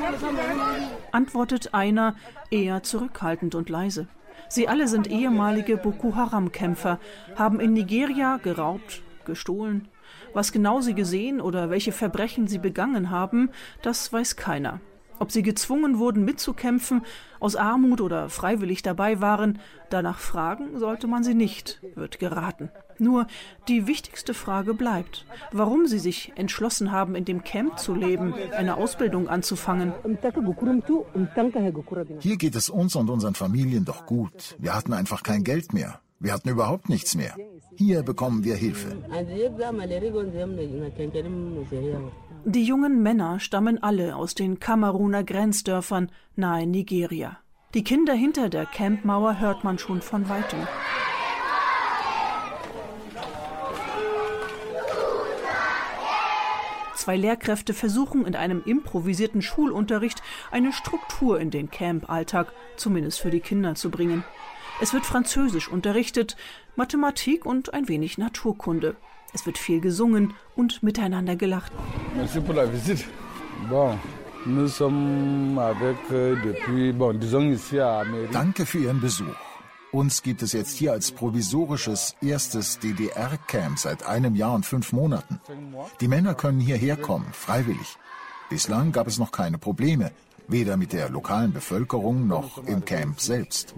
Antwortet 1.11 1.73
einer 1.73 2.15
eher 2.49 2.83
zurückhaltend 2.83 3.55
und 3.55 3.69
leise. 3.69 4.07
Sie 4.47 4.67
alle 4.67 4.87
sind 4.87 5.07
ehemalige 5.07 5.77
Boko 5.77 6.15
Haram-Kämpfer, 6.15 6.99
haben 7.35 7.59
in 7.59 7.73
Nigeria 7.73 8.37
geraubt, 8.37 9.01
gestohlen, 9.25 9.87
was 10.33 10.51
genau 10.51 10.81
sie 10.81 10.93
gesehen 10.93 11.41
oder 11.41 11.69
welche 11.69 11.91
Verbrechen 11.91 12.47
sie 12.47 12.59
begangen 12.59 13.09
haben, 13.09 13.49
das 13.81 14.11
weiß 14.11 14.35
keiner. 14.35 14.79
Ob 15.21 15.31
sie 15.31 15.43
gezwungen 15.43 15.99
wurden 15.99 16.25
mitzukämpfen, 16.25 17.03
aus 17.39 17.55
Armut 17.55 18.01
oder 18.01 18.27
freiwillig 18.27 18.81
dabei 18.81 19.21
waren, 19.21 19.59
danach 19.91 20.17
fragen 20.17 20.79
sollte 20.79 21.05
man 21.05 21.23
sie 21.23 21.35
nicht, 21.35 21.79
wird 21.93 22.17
geraten. 22.17 22.71
Nur 22.97 23.27
die 23.67 23.85
wichtigste 23.85 24.33
Frage 24.33 24.73
bleibt, 24.73 25.27
warum 25.51 25.85
sie 25.85 25.99
sich 25.99 26.33
entschlossen 26.37 26.91
haben, 26.91 27.13
in 27.13 27.25
dem 27.25 27.43
Camp 27.43 27.77
zu 27.77 27.93
leben, 27.93 28.33
eine 28.57 28.77
Ausbildung 28.77 29.29
anzufangen. 29.29 29.93
Hier 32.19 32.37
geht 32.37 32.55
es 32.55 32.69
uns 32.71 32.95
und 32.95 33.07
unseren 33.11 33.35
Familien 33.35 33.85
doch 33.85 34.07
gut. 34.07 34.55
Wir 34.57 34.73
hatten 34.73 34.91
einfach 34.91 35.21
kein 35.21 35.43
Geld 35.43 35.71
mehr. 35.71 35.99
Wir 36.23 36.33
hatten 36.33 36.49
überhaupt 36.49 36.87
nichts 36.87 37.15
mehr. 37.15 37.35
Hier 37.77 38.03
bekommen 38.03 38.43
wir 38.43 38.55
Hilfe. 38.55 38.95
Die 42.45 42.63
jungen 42.63 43.01
Männer 43.01 43.39
stammen 43.39 43.81
alle 43.81 44.15
aus 44.15 44.35
den 44.35 44.59
Kameruner 44.59 45.23
Grenzdörfern 45.23 46.11
nahe 46.35 46.67
Nigeria. 46.67 47.39
Die 47.73 47.83
Kinder 47.83 48.13
hinter 48.13 48.49
der 48.49 48.67
Campmauer 48.67 49.39
hört 49.39 49.63
man 49.63 49.79
schon 49.79 50.03
von 50.03 50.29
weitem. 50.29 50.59
Zwei 56.93 57.17
Lehrkräfte 57.17 57.73
versuchen 57.73 58.27
in 58.27 58.35
einem 58.35 58.61
improvisierten 58.63 59.41
Schulunterricht 59.41 60.21
eine 60.51 60.71
Struktur 60.71 61.39
in 61.39 61.49
den 61.49 61.71
Camp-Alltag, 61.71 62.53
zumindest 62.75 63.19
für 63.21 63.31
die 63.31 63.39
Kinder, 63.39 63.73
zu 63.73 63.89
bringen. 63.89 64.23
Es 64.81 64.93
wird 64.93 65.05
Französisch 65.05 65.67
unterrichtet, 65.67 66.35
Mathematik 66.75 67.45
und 67.45 67.71
ein 67.71 67.87
wenig 67.87 68.17
Naturkunde. 68.17 68.95
Es 69.31 69.45
wird 69.45 69.59
viel 69.59 69.79
gesungen 69.79 70.33
und 70.55 70.81
miteinander 70.81 71.35
gelacht. 71.35 71.71
Danke 78.31 78.65
für 78.65 78.79
Ihren 78.79 78.99
Besuch. 78.99 79.35
Uns 79.91 80.23
gibt 80.23 80.41
es 80.41 80.53
jetzt 80.53 80.75
hier 80.75 80.93
als 80.93 81.11
provisorisches 81.11 82.15
erstes 82.19 82.79
DDR-Camp 82.79 83.77
seit 83.77 84.07
einem 84.07 84.35
Jahr 84.35 84.55
und 84.55 84.65
fünf 84.65 84.93
Monaten. 84.93 85.39
Die 85.99 86.07
Männer 86.07 86.33
können 86.33 86.59
hierher 86.59 86.97
kommen, 86.97 87.27
freiwillig. 87.33 87.97
Bislang 88.49 88.91
gab 88.91 89.05
es 89.05 89.19
noch 89.19 89.31
keine 89.31 89.59
Probleme 89.59 90.11
weder 90.47 90.77
mit 90.77 90.93
der 90.93 91.09
lokalen 91.09 91.53
Bevölkerung 91.53 92.27
noch 92.27 92.65
im 92.65 92.85
Camp 92.85 93.19
selbst. 93.19 93.75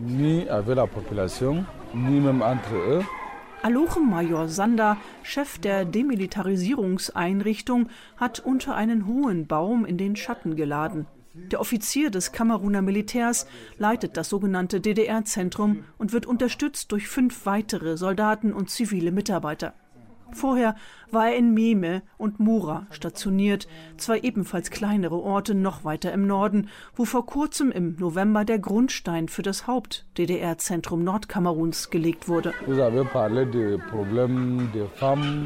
Alochem-Major 3.63 4.49
Sander, 4.49 4.97
Chef 5.23 5.57
der 5.57 5.85
Demilitarisierungseinrichtung, 5.85 7.87
hat 8.17 8.41
unter 8.41 8.75
einen 8.75 9.07
hohen 9.07 9.47
Baum 9.47 9.85
in 9.85 9.97
den 9.97 10.17
Schatten 10.17 10.57
geladen. 10.57 11.07
Der 11.33 11.61
Offizier 11.61 12.11
des 12.11 12.31
Kameruner 12.31 12.81
Militärs 12.81 13.47
leitet 13.77 14.17
das 14.17 14.29
sogenannte 14.29 14.81
DDR-Zentrum 14.81 15.85
und 15.97 16.13
wird 16.13 16.25
unterstützt 16.25 16.91
durch 16.91 17.07
fünf 17.07 17.45
weitere 17.45 17.97
Soldaten 17.97 18.53
und 18.53 18.69
zivile 18.69 19.11
Mitarbeiter. 19.11 19.73
Vorher 20.33 20.75
war 21.11 21.29
er 21.29 21.37
in 21.37 21.53
Meme 21.53 22.01
und 22.17 22.39
Mura 22.39 22.87
stationiert, 22.89 23.67
zwei 23.97 24.19
ebenfalls 24.19 24.71
kleinere 24.71 25.21
Orte 25.21 25.55
noch 25.55 25.85
weiter 25.85 26.11
im 26.11 26.27
Norden, 26.27 26.69
wo 26.95 27.05
vor 27.05 27.25
kurzem 27.25 27.71
im 27.71 27.95
November 27.99 28.45
der 28.45 28.59
Grundstein 28.59 29.27
für 29.27 29.41
das 29.41 29.67
Haupt-DDR-Zentrum 29.67 31.03
Nordkameruns 31.03 31.89
gelegt 31.89 32.27
wurde. 32.27 32.53
Vous 32.65 32.79
avez 32.79 33.05
parlé 33.05 33.45
des 33.45 33.79
problèmes 33.91 34.71
des 34.73 34.87
femmes, 34.95 35.45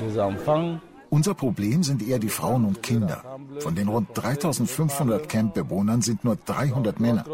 des 0.00 0.18
enfants. 0.18 0.80
Unser 1.12 1.34
Problem 1.34 1.82
sind 1.82 2.00
eher 2.08 2.18
die 2.18 2.30
Frauen 2.30 2.64
und 2.64 2.82
Kinder. 2.82 3.22
Von 3.58 3.74
den 3.74 3.88
rund 3.88 4.08
3500 4.14 5.28
Campbewohnern 5.28 6.00
sind 6.00 6.24
nur 6.24 6.36
300 6.36 7.00
Männer. 7.00 7.26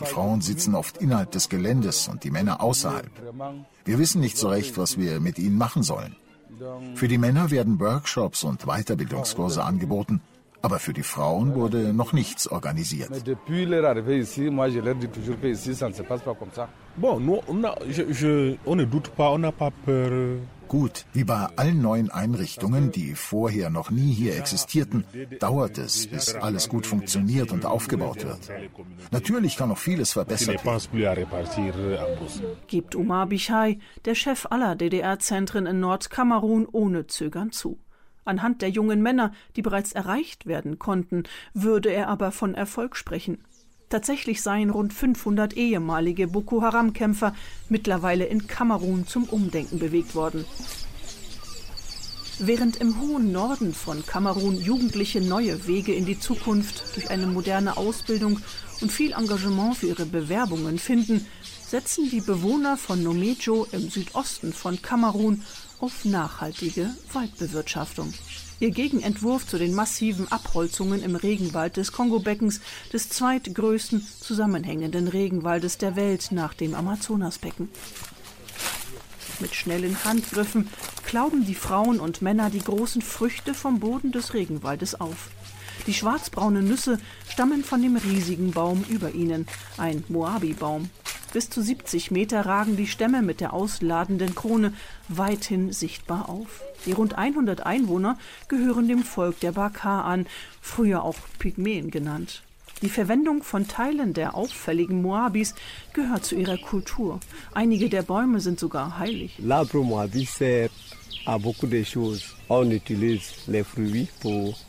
Die 0.00 0.06
Frauen 0.06 0.40
sitzen 0.40 0.74
oft 0.74 0.96
innerhalb 0.96 1.30
des 1.30 1.50
Geländes 1.50 2.08
und 2.08 2.24
die 2.24 2.30
Männer 2.30 2.62
außerhalb. 2.62 3.10
Wir 3.84 3.98
wissen 3.98 4.22
nicht 4.22 4.38
so 4.38 4.48
recht, 4.48 4.78
was 4.78 4.96
wir 4.96 5.20
mit 5.20 5.38
ihnen 5.38 5.58
machen 5.58 5.82
sollen. 5.82 6.16
Für 6.94 7.06
die 7.06 7.18
Männer 7.18 7.50
werden 7.50 7.78
Workshops 7.80 8.44
und 8.44 8.64
Weiterbildungskurse 8.64 9.62
angeboten, 9.62 10.22
aber 10.62 10.78
für 10.78 10.94
die 10.94 11.02
Frauen 11.02 11.54
wurde 11.54 11.92
noch 11.92 12.14
nichts 12.14 12.48
organisiert. 12.48 13.10
Bon, 16.96 17.18
nous, 17.20 17.40
on, 17.46 17.64
a, 17.64 17.74
je, 17.88 18.04
je, 18.10 18.56
on 18.66 18.76
ne 18.76 18.86
doute 18.86 19.10
pas, 19.16 19.30
on 19.32 19.38
n'a 19.38 19.50
pas 19.50 19.70
peur. 19.84 20.38
Gut, 20.72 21.04
wie 21.12 21.24
bei 21.24 21.48
allen 21.56 21.82
neuen 21.82 22.10
Einrichtungen, 22.10 22.92
die 22.92 23.14
vorher 23.14 23.68
noch 23.68 23.90
nie 23.90 24.10
hier 24.10 24.38
existierten, 24.38 25.04
dauert 25.38 25.76
es, 25.76 26.06
bis 26.06 26.34
alles 26.34 26.70
gut 26.70 26.86
funktioniert 26.86 27.52
und 27.52 27.66
aufgebaut 27.66 28.24
wird. 28.24 28.50
Natürlich 29.10 29.58
kann 29.58 29.68
noch 29.68 29.76
vieles 29.76 30.14
verbessert 30.14 30.64
werden. 30.64 30.88
Gibt 32.68 32.94
Umar 32.94 33.26
Bichai, 33.26 33.80
der 34.06 34.14
Chef 34.14 34.46
aller 34.48 34.74
DDR-Zentren 34.74 35.66
in 35.66 35.78
Nordkamerun, 35.78 36.66
ohne 36.72 37.06
Zögern 37.06 37.52
zu. 37.52 37.78
Anhand 38.24 38.62
der 38.62 38.70
jungen 38.70 39.02
Männer, 39.02 39.32
die 39.56 39.62
bereits 39.62 39.92
erreicht 39.92 40.46
werden 40.46 40.78
konnten, 40.78 41.24
würde 41.52 41.90
er 41.90 42.08
aber 42.08 42.32
von 42.32 42.54
Erfolg 42.54 42.96
sprechen. 42.96 43.44
Tatsächlich 43.92 44.40
seien 44.40 44.70
rund 44.70 44.94
500 44.94 45.54
ehemalige 45.54 46.26
Boko 46.26 46.62
Haram-Kämpfer 46.62 47.34
mittlerweile 47.68 48.24
in 48.24 48.46
Kamerun 48.46 49.06
zum 49.06 49.24
Umdenken 49.24 49.78
bewegt 49.78 50.14
worden. 50.14 50.46
Während 52.38 52.78
im 52.78 52.98
hohen 53.02 53.32
Norden 53.32 53.74
von 53.74 54.06
Kamerun 54.06 54.56
Jugendliche 54.56 55.20
neue 55.20 55.66
Wege 55.66 55.92
in 55.92 56.06
die 56.06 56.18
Zukunft 56.18 56.96
durch 56.96 57.10
eine 57.10 57.26
moderne 57.26 57.76
Ausbildung 57.76 58.40
und 58.80 58.90
viel 58.90 59.12
Engagement 59.12 59.76
für 59.76 59.88
ihre 59.88 60.06
Bewerbungen 60.06 60.78
finden, 60.78 61.26
setzen 61.60 62.08
die 62.08 62.22
Bewohner 62.22 62.78
von 62.78 63.02
Nomejo 63.02 63.66
im 63.72 63.90
Südosten 63.90 64.54
von 64.54 64.80
Kamerun 64.80 65.42
auf 65.82 66.04
nachhaltige 66.04 66.90
Waldbewirtschaftung. 67.12 68.14
Ihr 68.60 68.70
Gegenentwurf 68.70 69.48
zu 69.48 69.58
den 69.58 69.74
massiven 69.74 70.30
Abholzungen 70.30 71.02
im 71.02 71.16
Regenwald 71.16 71.76
des 71.76 71.90
Kongobeckens, 71.90 72.60
des 72.92 73.08
zweitgrößten 73.08 74.06
zusammenhängenden 74.20 75.08
Regenwaldes 75.08 75.78
der 75.78 75.96
Welt 75.96 76.28
nach 76.30 76.54
dem 76.54 76.76
Amazonasbecken. 76.76 77.68
Mit 79.40 79.56
schnellen 79.56 80.04
Handgriffen 80.04 80.68
klauben 81.04 81.44
die 81.46 81.56
Frauen 81.56 81.98
und 81.98 82.22
Männer 82.22 82.48
die 82.48 82.62
großen 82.62 83.02
Früchte 83.02 83.52
vom 83.52 83.80
Boden 83.80 84.12
des 84.12 84.34
Regenwaldes 84.34 85.00
auf. 85.00 85.30
Die 85.86 85.94
schwarzbraunen 85.94 86.66
Nüsse 86.66 86.98
stammen 87.28 87.64
von 87.64 87.82
dem 87.82 87.96
riesigen 87.96 88.52
Baum 88.52 88.84
über 88.88 89.12
ihnen, 89.12 89.46
ein 89.78 90.04
Moabi-Baum. 90.08 90.90
Bis 91.32 91.48
zu 91.48 91.62
70 91.62 92.10
Meter 92.10 92.44
ragen 92.44 92.76
die 92.76 92.86
Stämme 92.86 93.22
mit 93.22 93.40
der 93.40 93.54
ausladenden 93.54 94.34
Krone 94.34 94.74
weithin 95.08 95.72
sichtbar 95.72 96.28
auf. 96.28 96.62
Die 96.84 96.92
rund 96.92 97.16
100 97.16 97.64
Einwohner 97.64 98.18
gehören 98.48 98.86
dem 98.86 99.02
Volk 99.02 99.40
der 99.40 99.52
Bakar 99.52 100.04
an, 100.04 100.26
früher 100.60 101.02
auch 101.02 101.16
Pygmäen 101.38 101.90
genannt. 101.90 102.42
Die 102.82 102.88
Verwendung 102.88 103.42
von 103.44 103.68
Teilen 103.68 104.12
der 104.12 104.34
auffälligen 104.34 105.00
Moabis 105.00 105.54
gehört 105.94 106.24
zu 106.24 106.34
ihrer 106.34 106.58
Kultur. 106.58 107.20
Einige 107.54 107.88
der 107.88 108.02
Bäume 108.02 108.40
sind 108.40 108.58
sogar 108.58 108.98
heilig. 108.98 109.36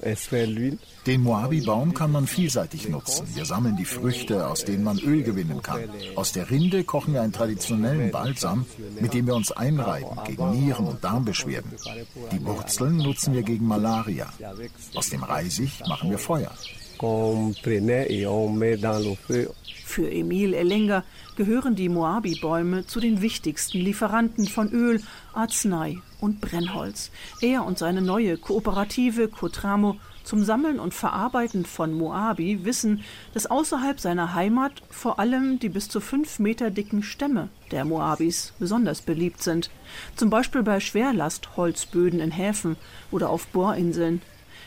Extraire 0.01 0.47
l'huile. 0.47 0.77
Den 1.05 1.21
Moabi-Baum 1.21 1.93
kann 1.93 2.11
man 2.11 2.27
vielseitig 2.27 2.87
nutzen. 2.87 3.27
Wir 3.33 3.43
sammeln 3.43 3.75
die 3.75 3.85
Früchte, 3.85 4.47
aus 4.47 4.63
denen 4.63 4.83
man 4.83 4.99
Öl 4.99 5.23
gewinnen 5.23 5.61
kann. 5.61 5.81
Aus 6.15 6.31
der 6.31 6.49
Rinde 6.49 6.85
kochen 6.85 7.13
wir 7.13 7.21
einen 7.21 7.33
traditionellen 7.33 8.11
Balsam, 8.11 8.65
mit 9.01 9.13
dem 9.13 9.27
wir 9.27 9.35
uns 9.35 9.51
einreiben 9.51 10.17
gegen 10.25 10.51
Nieren- 10.51 10.87
und 10.87 11.03
Darmbeschwerden. 11.03 11.71
Die 12.31 12.45
Wurzeln 12.45 12.97
nutzen 12.97 13.33
wir 13.33 13.43
gegen 13.43 13.67
Malaria. 13.67 14.31
Aus 14.95 15.09
dem 15.09 15.23
Reisig 15.23 15.81
machen 15.87 16.09
wir 16.09 16.19
Feuer. 16.19 16.51
Für 19.85 20.09
Emil 20.09 20.53
Ellenger 20.53 21.03
gehören 21.35 21.75
die 21.75 21.89
Moabi-Bäume 21.89 22.87
zu 22.87 23.01
den 23.01 23.21
wichtigsten 23.21 23.79
Lieferanten 23.79 24.47
von 24.47 24.71
Öl, 24.71 25.01
Arznei 25.33 25.97
und 26.21 26.39
Brennholz. 26.39 27.11
Er 27.41 27.65
und 27.65 27.77
seine 27.77 28.01
neue 28.01 28.37
Kooperative 28.37 29.27
Cotramo 29.27 29.97
zum 30.23 30.45
Sammeln 30.45 30.79
und 30.79 30.93
Verarbeiten 30.93 31.65
von 31.65 31.91
Moabi 31.91 32.63
wissen, 32.63 33.03
dass 33.33 33.47
außerhalb 33.47 33.99
seiner 33.99 34.33
Heimat 34.33 34.81
vor 34.89 35.19
allem 35.19 35.59
die 35.59 35.67
bis 35.67 35.89
zu 35.89 35.99
fünf 35.99 36.39
Meter 36.39 36.71
dicken 36.71 37.03
Stämme 37.03 37.49
der 37.71 37.83
Moabis 37.83 38.53
besonders 38.59 39.01
beliebt 39.01 39.43
sind. 39.43 39.69
Zum 40.15 40.29
Beispiel 40.29 40.63
bei 40.63 40.79
Schwerlastholzböden 40.79 42.21
in 42.21 42.31
Häfen 42.31 42.77
oder 43.11 43.29
auf 43.29 43.47
Bohrinseln. 43.47 44.21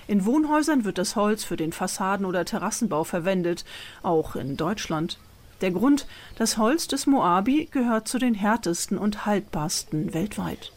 In 0.09 0.25
Wohnhäusern 0.25 0.85
wird 0.85 0.99
das 0.99 1.17
Holz 1.17 1.43
für 1.43 1.57
den 1.57 1.73
Fassaden- 1.73 2.27
oder 2.27 2.45
Terrassenbau 2.45 3.03
verwendet, 3.03 3.65
auch 4.03 4.37
in 4.37 4.57
Deutschland. 4.57 5.19
Der 5.63 5.71
Grund, 5.71 6.07
das 6.37 6.59
Holz 6.59 6.87
des 6.87 7.07
Moabi 7.07 7.69
gehört 7.71 8.09
zu 8.09 8.19
den 8.19 8.35
härtesten 8.35 8.99
und 8.99 9.25
haltbarsten 9.25 10.13
weltweit. 10.13 10.71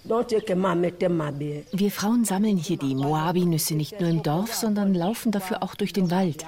Wir 1.71 1.91
Frauen 1.91 2.23
sammeln 2.23 2.55
hier 2.55 2.77
die 2.77 2.95
Moabi-Nüsse 2.95 3.75
nicht 3.75 3.99
nur 3.99 4.09
im 4.09 4.23
Dorf, 4.23 4.53
sondern 4.53 4.93
laufen 4.93 5.33
dafür 5.33 5.63
auch 5.63 5.75
durch 5.75 5.91
den 5.91 6.09
Wald. 6.11 6.45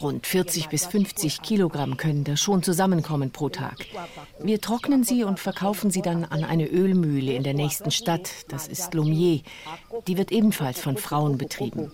Rund 0.00 0.26
40 0.26 0.68
bis 0.68 0.86
50 0.86 1.42
Kilogramm 1.42 1.98
können 1.98 2.24
da 2.24 2.38
schon 2.38 2.62
zusammenkommen 2.62 3.30
pro 3.30 3.50
Tag. 3.50 3.84
Wir 4.42 4.60
trocknen 4.60 5.04
sie 5.04 5.24
und 5.24 5.38
verkaufen 5.38 5.90
sie 5.90 6.02
dann 6.02 6.24
an 6.24 6.44
eine 6.44 6.66
Ölmühle 6.66 7.34
in 7.34 7.42
der 7.42 7.54
nächsten 7.54 7.90
Stadt, 7.90 8.30
das 8.48 8.68
ist 8.68 8.94
Lumier. 8.94 9.40
Die 10.06 10.16
wird 10.16 10.32
ebenfalls 10.32 10.80
von 10.80 10.96
Frauen 10.96 11.36
betrieben 11.36 11.92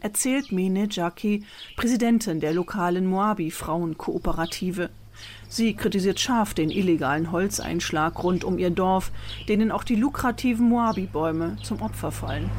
erzählt 0.00 0.52
Mene 0.52 0.88
Jaki, 0.90 1.44
Präsidentin 1.76 2.40
der 2.40 2.52
lokalen 2.52 3.06
Moabi-Frauenkooperative. 3.06 4.90
Sie 5.48 5.74
kritisiert 5.74 6.20
scharf 6.20 6.54
den 6.54 6.70
illegalen 6.70 7.32
Holzeinschlag 7.32 8.22
rund 8.22 8.44
um 8.44 8.58
ihr 8.58 8.70
Dorf, 8.70 9.10
denen 9.48 9.70
auch 9.70 9.84
die 9.84 9.96
lukrativen 9.96 10.68
Moabi-Bäume 10.68 11.56
zum 11.62 11.80
Opfer 11.80 12.12
fallen. 12.12 12.50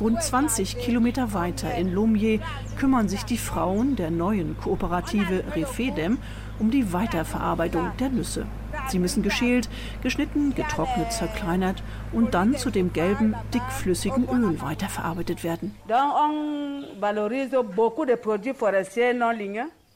Rund 0.00 0.22
20 0.22 0.78
Kilometer 0.78 1.32
weiter 1.34 1.74
in 1.74 1.92
Lomje 1.92 2.40
kümmern 2.78 3.08
sich 3.08 3.24
die 3.24 3.38
Frauen 3.38 3.96
der 3.96 4.12
neuen 4.12 4.56
Kooperative 4.56 5.42
Refedem 5.56 6.18
um 6.60 6.70
die 6.70 6.92
Weiterverarbeitung 6.92 7.90
der 7.98 8.10
Nüsse. 8.10 8.46
Sie 8.88 8.98
müssen 8.98 9.22
geschält, 9.22 9.68
geschnitten, 10.02 10.54
getrocknet, 10.54 11.12
zerkleinert 11.12 11.82
und 12.12 12.34
dann 12.34 12.56
zu 12.56 12.70
dem 12.70 12.92
gelben, 12.92 13.34
dickflüssigen 13.54 14.28
Öl 14.28 14.60
weiterverarbeitet 14.60 15.44
werden. 15.44 15.74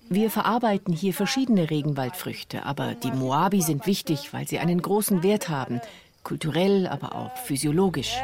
Wir 0.08 0.30
verarbeiten 0.30 0.92
hier 0.92 1.14
verschiedene 1.14 1.70
Regenwaldfrüchte, 1.70 2.66
aber 2.66 2.94
die 2.94 3.12
Moabi 3.12 3.62
sind 3.62 3.86
wichtig, 3.86 4.32
weil 4.32 4.46
sie 4.46 4.58
einen 4.58 4.82
großen 4.82 5.22
Wert 5.22 5.48
haben 5.48 5.80
kulturell, 6.22 6.86
aber 6.86 7.14
auch 7.14 7.36
physiologisch. 7.36 8.16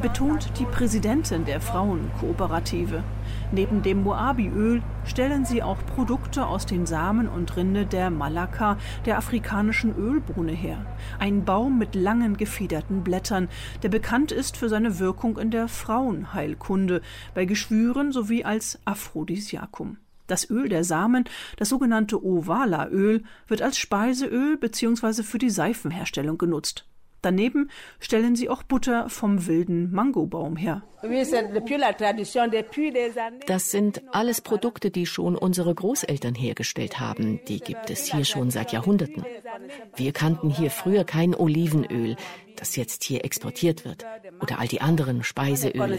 Betont 0.00 0.58
die 0.58 0.64
Präsidentin 0.64 1.44
der 1.44 1.60
Frauenkooperative. 1.60 3.04
Neben 3.50 3.82
dem 3.82 4.02
Moabi-Öl 4.02 4.82
stellen 5.04 5.44
sie 5.44 5.62
auch 5.62 5.78
Produkte 5.94 6.46
aus 6.46 6.64
den 6.66 6.86
Samen 6.86 7.28
und 7.28 7.56
Rinde 7.56 7.84
der 7.86 8.10
Malaka, 8.10 8.78
der 9.04 9.18
afrikanischen 9.18 9.94
Ölbohne 9.96 10.52
her. 10.52 10.86
Ein 11.18 11.44
Baum 11.44 11.78
mit 11.78 11.94
langen 11.94 12.36
gefiederten 12.36 13.04
Blättern, 13.04 13.48
der 13.82 13.90
bekannt 13.90 14.32
ist 14.32 14.56
für 14.56 14.68
seine 14.68 14.98
Wirkung 14.98 15.38
in 15.38 15.50
der 15.50 15.68
Frauenheilkunde, 15.68 17.02
bei 17.34 17.44
Geschwüren 17.44 18.12
sowie 18.12 18.44
als 18.44 18.78
Aphrodisiakum. 18.84 19.98
Das 20.26 20.48
Öl 20.48 20.68
der 20.68 20.84
Samen, 20.84 21.24
das 21.56 21.68
sogenannte 21.68 22.24
Ovala-Öl, 22.24 23.24
wird 23.48 23.62
als 23.62 23.78
Speiseöl 23.78 24.56
bzw. 24.56 25.22
für 25.22 25.38
die 25.38 25.50
Seifenherstellung 25.50 26.38
genutzt. 26.38 26.86
Daneben 27.22 27.70
stellen 28.00 28.34
sie 28.34 28.48
auch 28.48 28.64
Butter 28.64 29.08
vom 29.08 29.46
wilden 29.46 29.92
Mangobaum 29.92 30.56
her. 30.56 30.82
Das 33.46 33.70
sind 33.70 34.02
alles 34.10 34.40
Produkte, 34.40 34.90
die 34.90 35.06
schon 35.06 35.36
unsere 35.36 35.72
Großeltern 35.72 36.34
hergestellt 36.34 36.98
haben. 36.98 37.40
Die 37.46 37.60
gibt 37.60 37.90
es 37.90 38.06
hier 38.06 38.24
schon 38.24 38.50
seit 38.50 38.72
Jahrhunderten. 38.72 39.24
Wir 39.94 40.12
kannten 40.12 40.50
hier 40.50 40.72
früher 40.72 41.04
kein 41.04 41.36
Olivenöl, 41.36 42.16
das 42.56 42.74
jetzt 42.74 43.04
hier 43.04 43.24
exportiert 43.24 43.84
wird. 43.84 44.04
Oder 44.40 44.58
all 44.58 44.66
die 44.66 44.80
anderen 44.80 45.22
Speiseöle. 45.22 45.98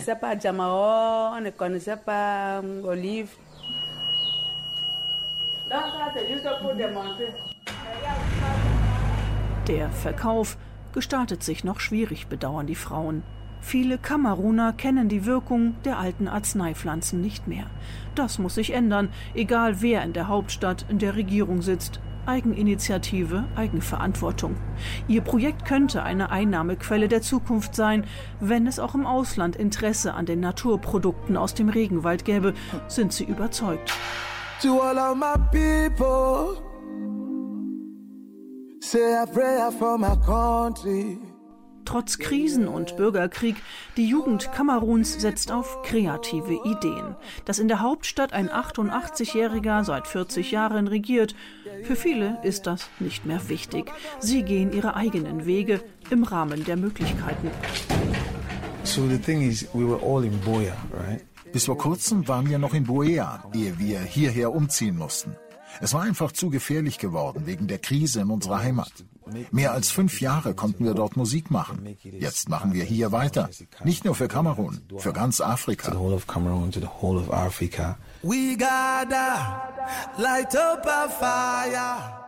Der 9.67 9.89
Verkauf 9.89 10.57
gestaltet 10.93 11.41
sich 11.41 11.63
noch 11.63 11.79
schwierig, 11.79 12.27
bedauern 12.27 12.67
die 12.67 12.75
Frauen. 12.75 13.23
Viele 13.59 13.97
Kameruner 13.97 14.73
kennen 14.73 15.09
die 15.09 15.25
Wirkung 15.25 15.73
der 15.83 15.97
alten 15.97 16.27
Arzneipflanzen 16.27 17.21
nicht 17.21 17.47
mehr. 17.47 17.65
Das 18.13 18.37
muss 18.37 18.53
sich 18.53 18.71
ändern, 18.71 19.09
egal 19.33 19.81
wer 19.81 20.03
in 20.03 20.13
der 20.13 20.27
Hauptstadt 20.27 20.85
in 20.89 20.99
der 20.99 21.15
Regierung 21.15 21.63
sitzt. 21.63 21.99
Eigeninitiative, 22.27 23.45
Eigenverantwortung. 23.55 24.55
Ihr 25.07 25.21
Projekt 25.21 25.65
könnte 25.65 26.03
eine 26.03 26.29
Einnahmequelle 26.29 27.07
der 27.07 27.23
Zukunft 27.23 27.73
sein, 27.73 28.05
wenn 28.39 28.67
es 28.67 28.79
auch 28.79 28.93
im 28.93 29.07
Ausland 29.07 29.55
Interesse 29.55 30.13
an 30.13 30.27
den 30.27 30.39
Naturprodukten 30.39 31.35
aus 31.35 31.55
dem 31.55 31.69
Regenwald 31.69 32.25
gäbe, 32.25 32.53
sind 32.87 33.11
sie 33.11 33.23
überzeugt 33.23 33.91
to 34.63 34.79
all 34.79 34.97
of 34.97 35.17
my 35.17 35.35
people. 35.51 36.55
Say 38.79 39.13
a 39.13 39.27
prayer 39.27 39.71
for 39.71 39.97
my 39.97 40.15
country. 40.25 41.17
Trotz 41.83 42.17
Krisen 42.17 42.69
und 42.69 42.95
Bürgerkrieg, 42.95 43.57
die 43.97 44.07
Jugend 44.07 44.53
Kameruns 44.53 45.19
setzt 45.19 45.51
auf 45.51 45.81
kreative 45.83 46.53
Ideen. 46.63 47.17
Dass 47.43 47.59
in 47.59 47.67
der 47.67 47.81
Hauptstadt 47.81 48.31
ein 48.31 48.49
88-Jähriger 48.49 49.83
seit 49.83 50.07
40 50.07 50.51
Jahren 50.51 50.87
regiert, 50.87 51.35
für 51.83 51.97
viele 51.97 52.39
ist 52.43 52.65
das 52.65 52.89
nicht 52.99 53.25
mehr 53.25 53.49
wichtig. 53.49 53.91
Sie 54.21 54.43
gehen 54.43 54.71
ihre 54.71 54.95
eigenen 54.95 55.45
Wege 55.45 55.81
im 56.09 56.23
Rahmen 56.23 56.63
der 56.63 56.77
Möglichkeiten. 56.77 57.51
So 58.85 59.05
the 59.09 59.17
thing 59.17 59.41
is, 59.41 59.67
we 59.73 59.85
were 59.85 59.99
all 60.01 60.23
in 60.23 60.39
Boya, 60.39 60.75
right? 60.93 61.21
Bis 61.53 61.65
vor 61.65 61.77
kurzem 61.77 62.27
waren 62.27 62.49
wir 62.49 62.57
noch 62.59 62.73
in 62.73 62.85
Boea, 62.85 63.43
ehe 63.53 63.77
wir 63.77 64.01
hierher 64.01 64.51
umziehen 64.53 64.97
mussten. 64.97 65.35
Es 65.81 65.93
war 65.93 66.01
einfach 66.01 66.31
zu 66.31 66.49
gefährlich 66.49 66.97
geworden 66.97 67.43
wegen 67.45 67.67
der 67.67 67.79
Krise 67.79 68.21
in 68.21 68.29
unserer 68.29 68.59
Heimat. 68.59 68.91
Mehr 69.51 69.71
als 69.71 69.89
fünf 69.89 70.19
Jahre 70.19 70.53
konnten 70.53 70.83
wir 70.83 70.93
dort 70.93 71.15
Musik 71.15 71.51
machen. 71.51 71.95
Jetzt 72.01 72.49
machen 72.49 72.73
wir 72.73 72.83
hier 72.83 73.11
weiter. 73.11 73.49
Nicht 73.83 74.03
nur 74.03 74.15
für 74.15 74.27
Kamerun, 74.27 74.81
für 74.97 75.13
ganz 75.13 75.41
Afrika. 75.41 75.91
We 78.23 78.57
gotta 78.57 79.71
light 80.17 80.55
up 80.55 80.85
a 80.87 81.07
fire. 81.09 82.22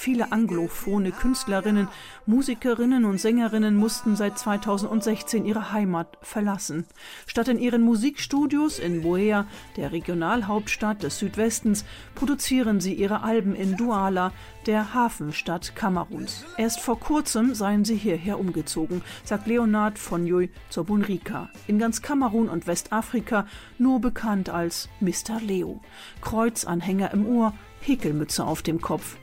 Viele 0.00 0.32
anglophone 0.32 1.12
Künstlerinnen, 1.12 1.86
Musikerinnen 2.24 3.04
und 3.04 3.20
Sängerinnen 3.20 3.76
mussten 3.76 4.16
seit 4.16 4.38
2016 4.38 5.44
ihre 5.44 5.72
Heimat 5.72 6.16
verlassen. 6.22 6.86
Statt 7.26 7.48
in 7.48 7.58
ihren 7.58 7.82
Musikstudios 7.82 8.78
in 8.78 9.02
Boea, 9.02 9.46
der 9.76 9.92
Regionalhauptstadt 9.92 11.02
des 11.02 11.18
Südwestens, 11.18 11.84
produzieren 12.14 12.80
sie 12.80 12.94
ihre 12.94 13.22
Alben 13.22 13.54
in 13.54 13.76
Douala, 13.76 14.32
der 14.64 14.94
Hafenstadt 14.94 15.76
Kameruns. 15.76 16.46
Erst 16.56 16.80
vor 16.80 16.98
kurzem 16.98 17.52
seien 17.54 17.84
sie 17.84 17.96
hierher 17.96 18.40
umgezogen, 18.40 19.02
sagt 19.24 19.46
Leonard 19.46 19.98
von 19.98 20.26
Joy 20.26 20.48
zur 20.70 20.84
Bunrika. 20.84 21.50
In 21.66 21.78
ganz 21.78 22.00
Kamerun 22.00 22.48
und 22.48 22.66
Westafrika 22.66 23.46
nur 23.76 24.00
bekannt 24.00 24.48
als 24.48 24.88
Mr. 25.00 25.42
Leo. 25.42 25.82
Kreuzanhänger 26.22 27.12
im 27.12 27.26
Ohr, 27.26 27.52
Häkelmütze 27.82 28.46
auf 28.46 28.62
dem 28.62 28.80
Kopf. 28.80 29.18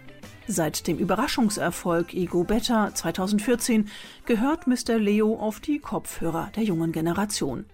Seit 0.49 0.87
dem 0.87 0.97
Überraschungserfolg 0.97 2.13
Ego 2.13 2.45
Better 2.45 2.91
2014 2.93 3.89
gehört 4.25 4.65
Mr. 4.65 4.97
Leo 4.97 5.35
auf 5.35 5.59
die 5.59 5.79
Kopfhörer 5.79 6.51
der 6.55 6.63
jungen 6.63 6.93
Generation. 6.93 7.65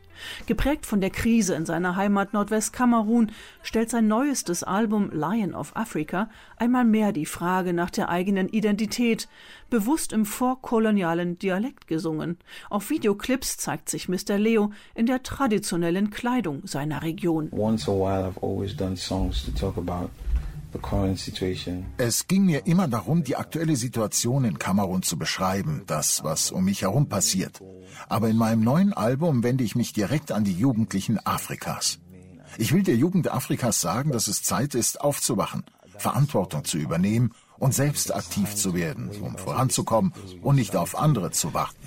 Geprägt 0.48 0.88
von 0.88 1.00
der 1.00 1.12
Krise 1.12 1.54
in 1.54 1.68
seiner 1.68 1.96
Heimat 1.96 2.34
Nordwestkamerun 2.34 3.32
stellt 3.62 3.92
sein 3.92 4.08
neuestes 4.08 4.64
Album 4.64 5.12
Lion 5.12 5.54
of 5.54 5.76
Africa 5.76 6.30
einmal 6.58 6.84
mehr 6.84 7.12
die 7.12 7.28
Frage 7.28 7.74
nach 7.74 7.92
der 7.92 8.10
eigenen 8.10 8.50
Identität, 8.50 9.28
bewusst 9.70 10.12
im 10.12 10.26
vorkolonialen 10.26 11.38
Dialekt 11.38 11.88
gesungen. 11.88 12.38
Auf 12.72 12.90
Videoclips 12.90 13.58
zeigt 13.58 13.88
sich 13.88 14.10
Mr. 14.10 14.40
Leo 14.40 14.72
in 14.96 15.06
der 15.06 15.22
traditionellen 15.22 16.10
Kleidung 16.10 16.66
seiner 16.66 17.04
Region. 17.04 17.50
Once 17.52 17.88
a 17.88 17.92
while 17.92 18.28
I've 18.28 18.42
always 18.42 18.76
done 18.76 18.98
songs 18.98 19.46
to 19.46 19.52
talk 19.52 19.78
about 19.78 20.10
es 21.98 22.28
ging 22.28 22.46
mir 22.46 22.66
immer 22.66 22.88
darum, 22.88 23.24
die 23.24 23.36
aktuelle 23.36 23.76
Situation 23.76 24.46
in 24.46 24.60
Kamerun 24.60 25.04
zu 25.04 25.18
beschreiben, 25.18 25.84
das, 25.88 26.24
was 26.24 26.52
um 26.52 26.66
mich 26.66 26.82
herum 26.82 27.08
passiert. 27.08 27.62
Aber 28.10 28.30
in 28.30 28.38
meinem 28.38 28.64
neuen 28.64 28.94
Album 28.94 29.44
wende 29.44 29.64
ich 29.64 29.76
mich 29.76 29.94
direkt 29.94 30.32
an 30.32 30.44
die 30.44 30.54
Jugendlichen 30.54 31.20
Afrikas. 31.26 32.00
Ich 32.58 32.74
will 32.74 32.84
der 32.84 32.96
Jugend 32.96 33.32
Afrikas 33.32 33.82
sagen, 33.82 34.12
dass 34.12 34.28
es 34.28 34.44
Zeit 34.44 34.76
ist, 34.76 35.02
aufzuwachen, 35.02 35.64
Verantwortung 35.98 36.64
zu 36.66 36.78
übernehmen 36.78 37.32
und 37.58 37.74
selbst 37.74 38.14
aktiv 38.14 38.56
zu 38.56 38.74
werden, 38.74 39.10
um 39.22 39.38
voranzukommen 39.38 40.14
und 40.42 40.56
nicht 40.56 40.76
auf 40.76 40.98
andere 40.98 41.32
zu 41.32 41.54
warten. 41.54 41.78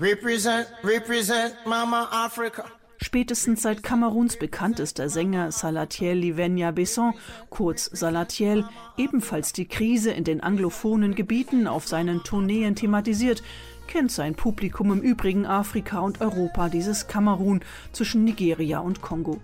Represent, 0.00 0.66
represent 0.82 1.54
Mama 1.66 2.08
Africa. 2.10 2.64
Spätestens 3.02 3.62
seit 3.62 3.82
Kameruns 3.82 4.36
bekanntester 4.36 5.08
Sänger 5.08 5.52
Salatiel 5.52 6.12
Livenia 6.12 6.70
Besson, 6.70 7.14
kurz 7.48 7.86
Salatiel, 7.86 8.66
ebenfalls 8.98 9.54
die 9.54 9.64
Krise 9.64 10.10
in 10.10 10.24
den 10.24 10.42
anglophonen 10.42 11.14
Gebieten 11.14 11.66
auf 11.66 11.88
seinen 11.88 12.22
Tourneen 12.24 12.74
thematisiert, 12.74 13.42
kennt 13.86 14.12
sein 14.12 14.34
Publikum 14.34 14.92
im 14.92 15.00
übrigen 15.00 15.46
Afrika 15.46 16.00
und 16.00 16.20
Europa 16.20 16.68
dieses 16.68 17.08
Kamerun 17.08 17.62
zwischen 17.92 18.24
Nigeria 18.24 18.80
und 18.80 19.00
Kongo. 19.00 19.40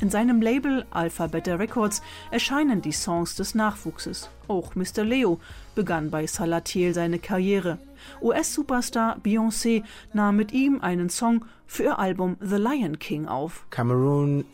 In 0.00 0.08
seinem 0.08 0.40
Label 0.40 0.86
Alphabeta 0.90 1.56
Records 1.56 2.02
erscheinen 2.30 2.80
die 2.80 2.92
Songs 2.92 3.36
des 3.36 3.54
Nachwuchses. 3.54 4.30
Auch 4.48 4.74
Mr. 4.74 5.04
Leo 5.04 5.40
begann 5.74 6.10
bei 6.10 6.26
Salatiel 6.26 6.94
seine 6.94 7.18
Karriere. 7.18 7.78
US-Superstar 8.22 9.18
Beyoncé 9.20 9.82
nahm 10.12 10.36
mit 10.36 10.52
ihm 10.52 10.80
einen 10.80 11.10
Song 11.10 11.44
für 11.66 11.82
ihr 11.84 11.98
Album 11.98 12.36
The 12.40 12.56
Lion 12.56 12.98
King 12.98 13.26
auf. 13.26 13.66
Kameruns 13.70 14.44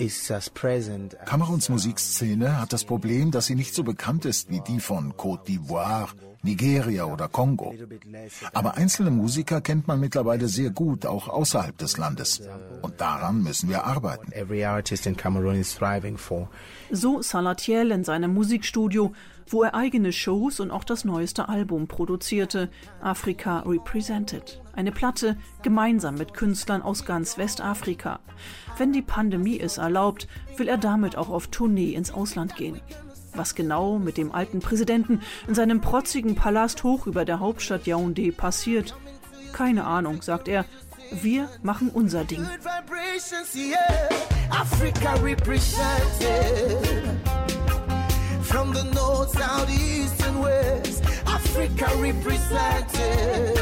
Musikszene 1.68 2.60
hat 2.60 2.72
das 2.72 2.84
Problem, 2.84 3.30
dass 3.30 3.46
sie 3.46 3.54
nicht 3.54 3.74
so 3.74 3.84
bekannt 3.84 4.24
ist 4.24 4.50
wie 4.50 4.60
die 4.60 4.80
von 4.80 5.12
Côte 5.14 5.46
d'Ivoire, 5.46 6.08
Nigeria 6.42 7.04
oder 7.04 7.28
Kongo. 7.28 7.74
Aber 8.54 8.76
einzelne 8.76 9.10
Musiker 9.10 9.60
kennt 9.60 9.86
man 9.86 10.00
mittlerweile 10.00 10.48
sehr 10.48 10.70
gut, 10.70 11.04
auch 11.04 11.28
außerhalb 11.28 11.76
des 11.76 11.98
Landes. 11.98 12.40
Und 12.80 13.00
daran 13.00 13.42
müssen 13.42 13.68
wir 13.68 13.84
arbeiten. 13.84 14.32
So 16.90 17.22
Salatiel 17.22 17.90
in 17.90 18.04
seinem 18.04 18.32
Musikstudio, 18.32 19.12
wo 19.50 19.64
er 19.64 19.74
eigene 19.74 20.12
Shows 20.12 20.60
und 20.60 20.70
auch 20.70 20.84
das 20.84 21.04
neueste 21.04 21.48
Album 21.48 21.88
produzierte, 21.88 22.70
Africa 23.02 23.60
Represented. 23.60 24.62
Eine 24.74 24.92
Platte 24.92 25.36
gemeinsam 25.62 26.14
mit 26.14 26.34
Künstlern 26.34 26.82
aus 26.82 27.04
ganz 27.04 27.36
Westafrika. 27.36 28.20
Wenn 28.78 28.92
die 28.92 29.02
Pandemie 29.02 29.58
es 29.58 29.78
erlaubt, 29.78 30.28
will 30.56 30.68
er 30.68 30.78
damit 30.78 31.16
auch 31.16 31.28
auf 31.28 31.48
Tournee 31.48 31.94
ins 31.94 32.12
Ausland 32.12 32.56
gehen. 32.56 32.80
Was 33.34 33.54
genau 33.54 33.98
mit 33.98 34.16
dem 34.16 34.32
alten 34.32 34.60
Präsidenten 34.60 35.20
in 35.46 35.54
seinem 35.54 35.80
protzigen 35.80 36.34
Palast 36.34 36.84
hoch 36.84 37.06
über 37.06 37.24
der 37.24 37.40
Hauptstadt 37.40 37.84
Yaoundé 37.84 38.34
passiert? 38.34 38.96
Keine 39.52 39.84
Ahnung, 39.84 40.22
sagt 40.22 40.48
er. 40.48 40.64
Wir 41.22 41.48
machen 41.62 41.90
unser 41.90 42.24
Ding. 42.24 42.46
Africa 44.50 45.14
From 48.50 48.72
the 48.72 48.82
north, 48.82 49.30
south, 49.30 49.70
east 49.70 50.20
and 50.24 50.40
west, 50.40 51.04
Africa 51.24 51.88
represented. 51.98 53.59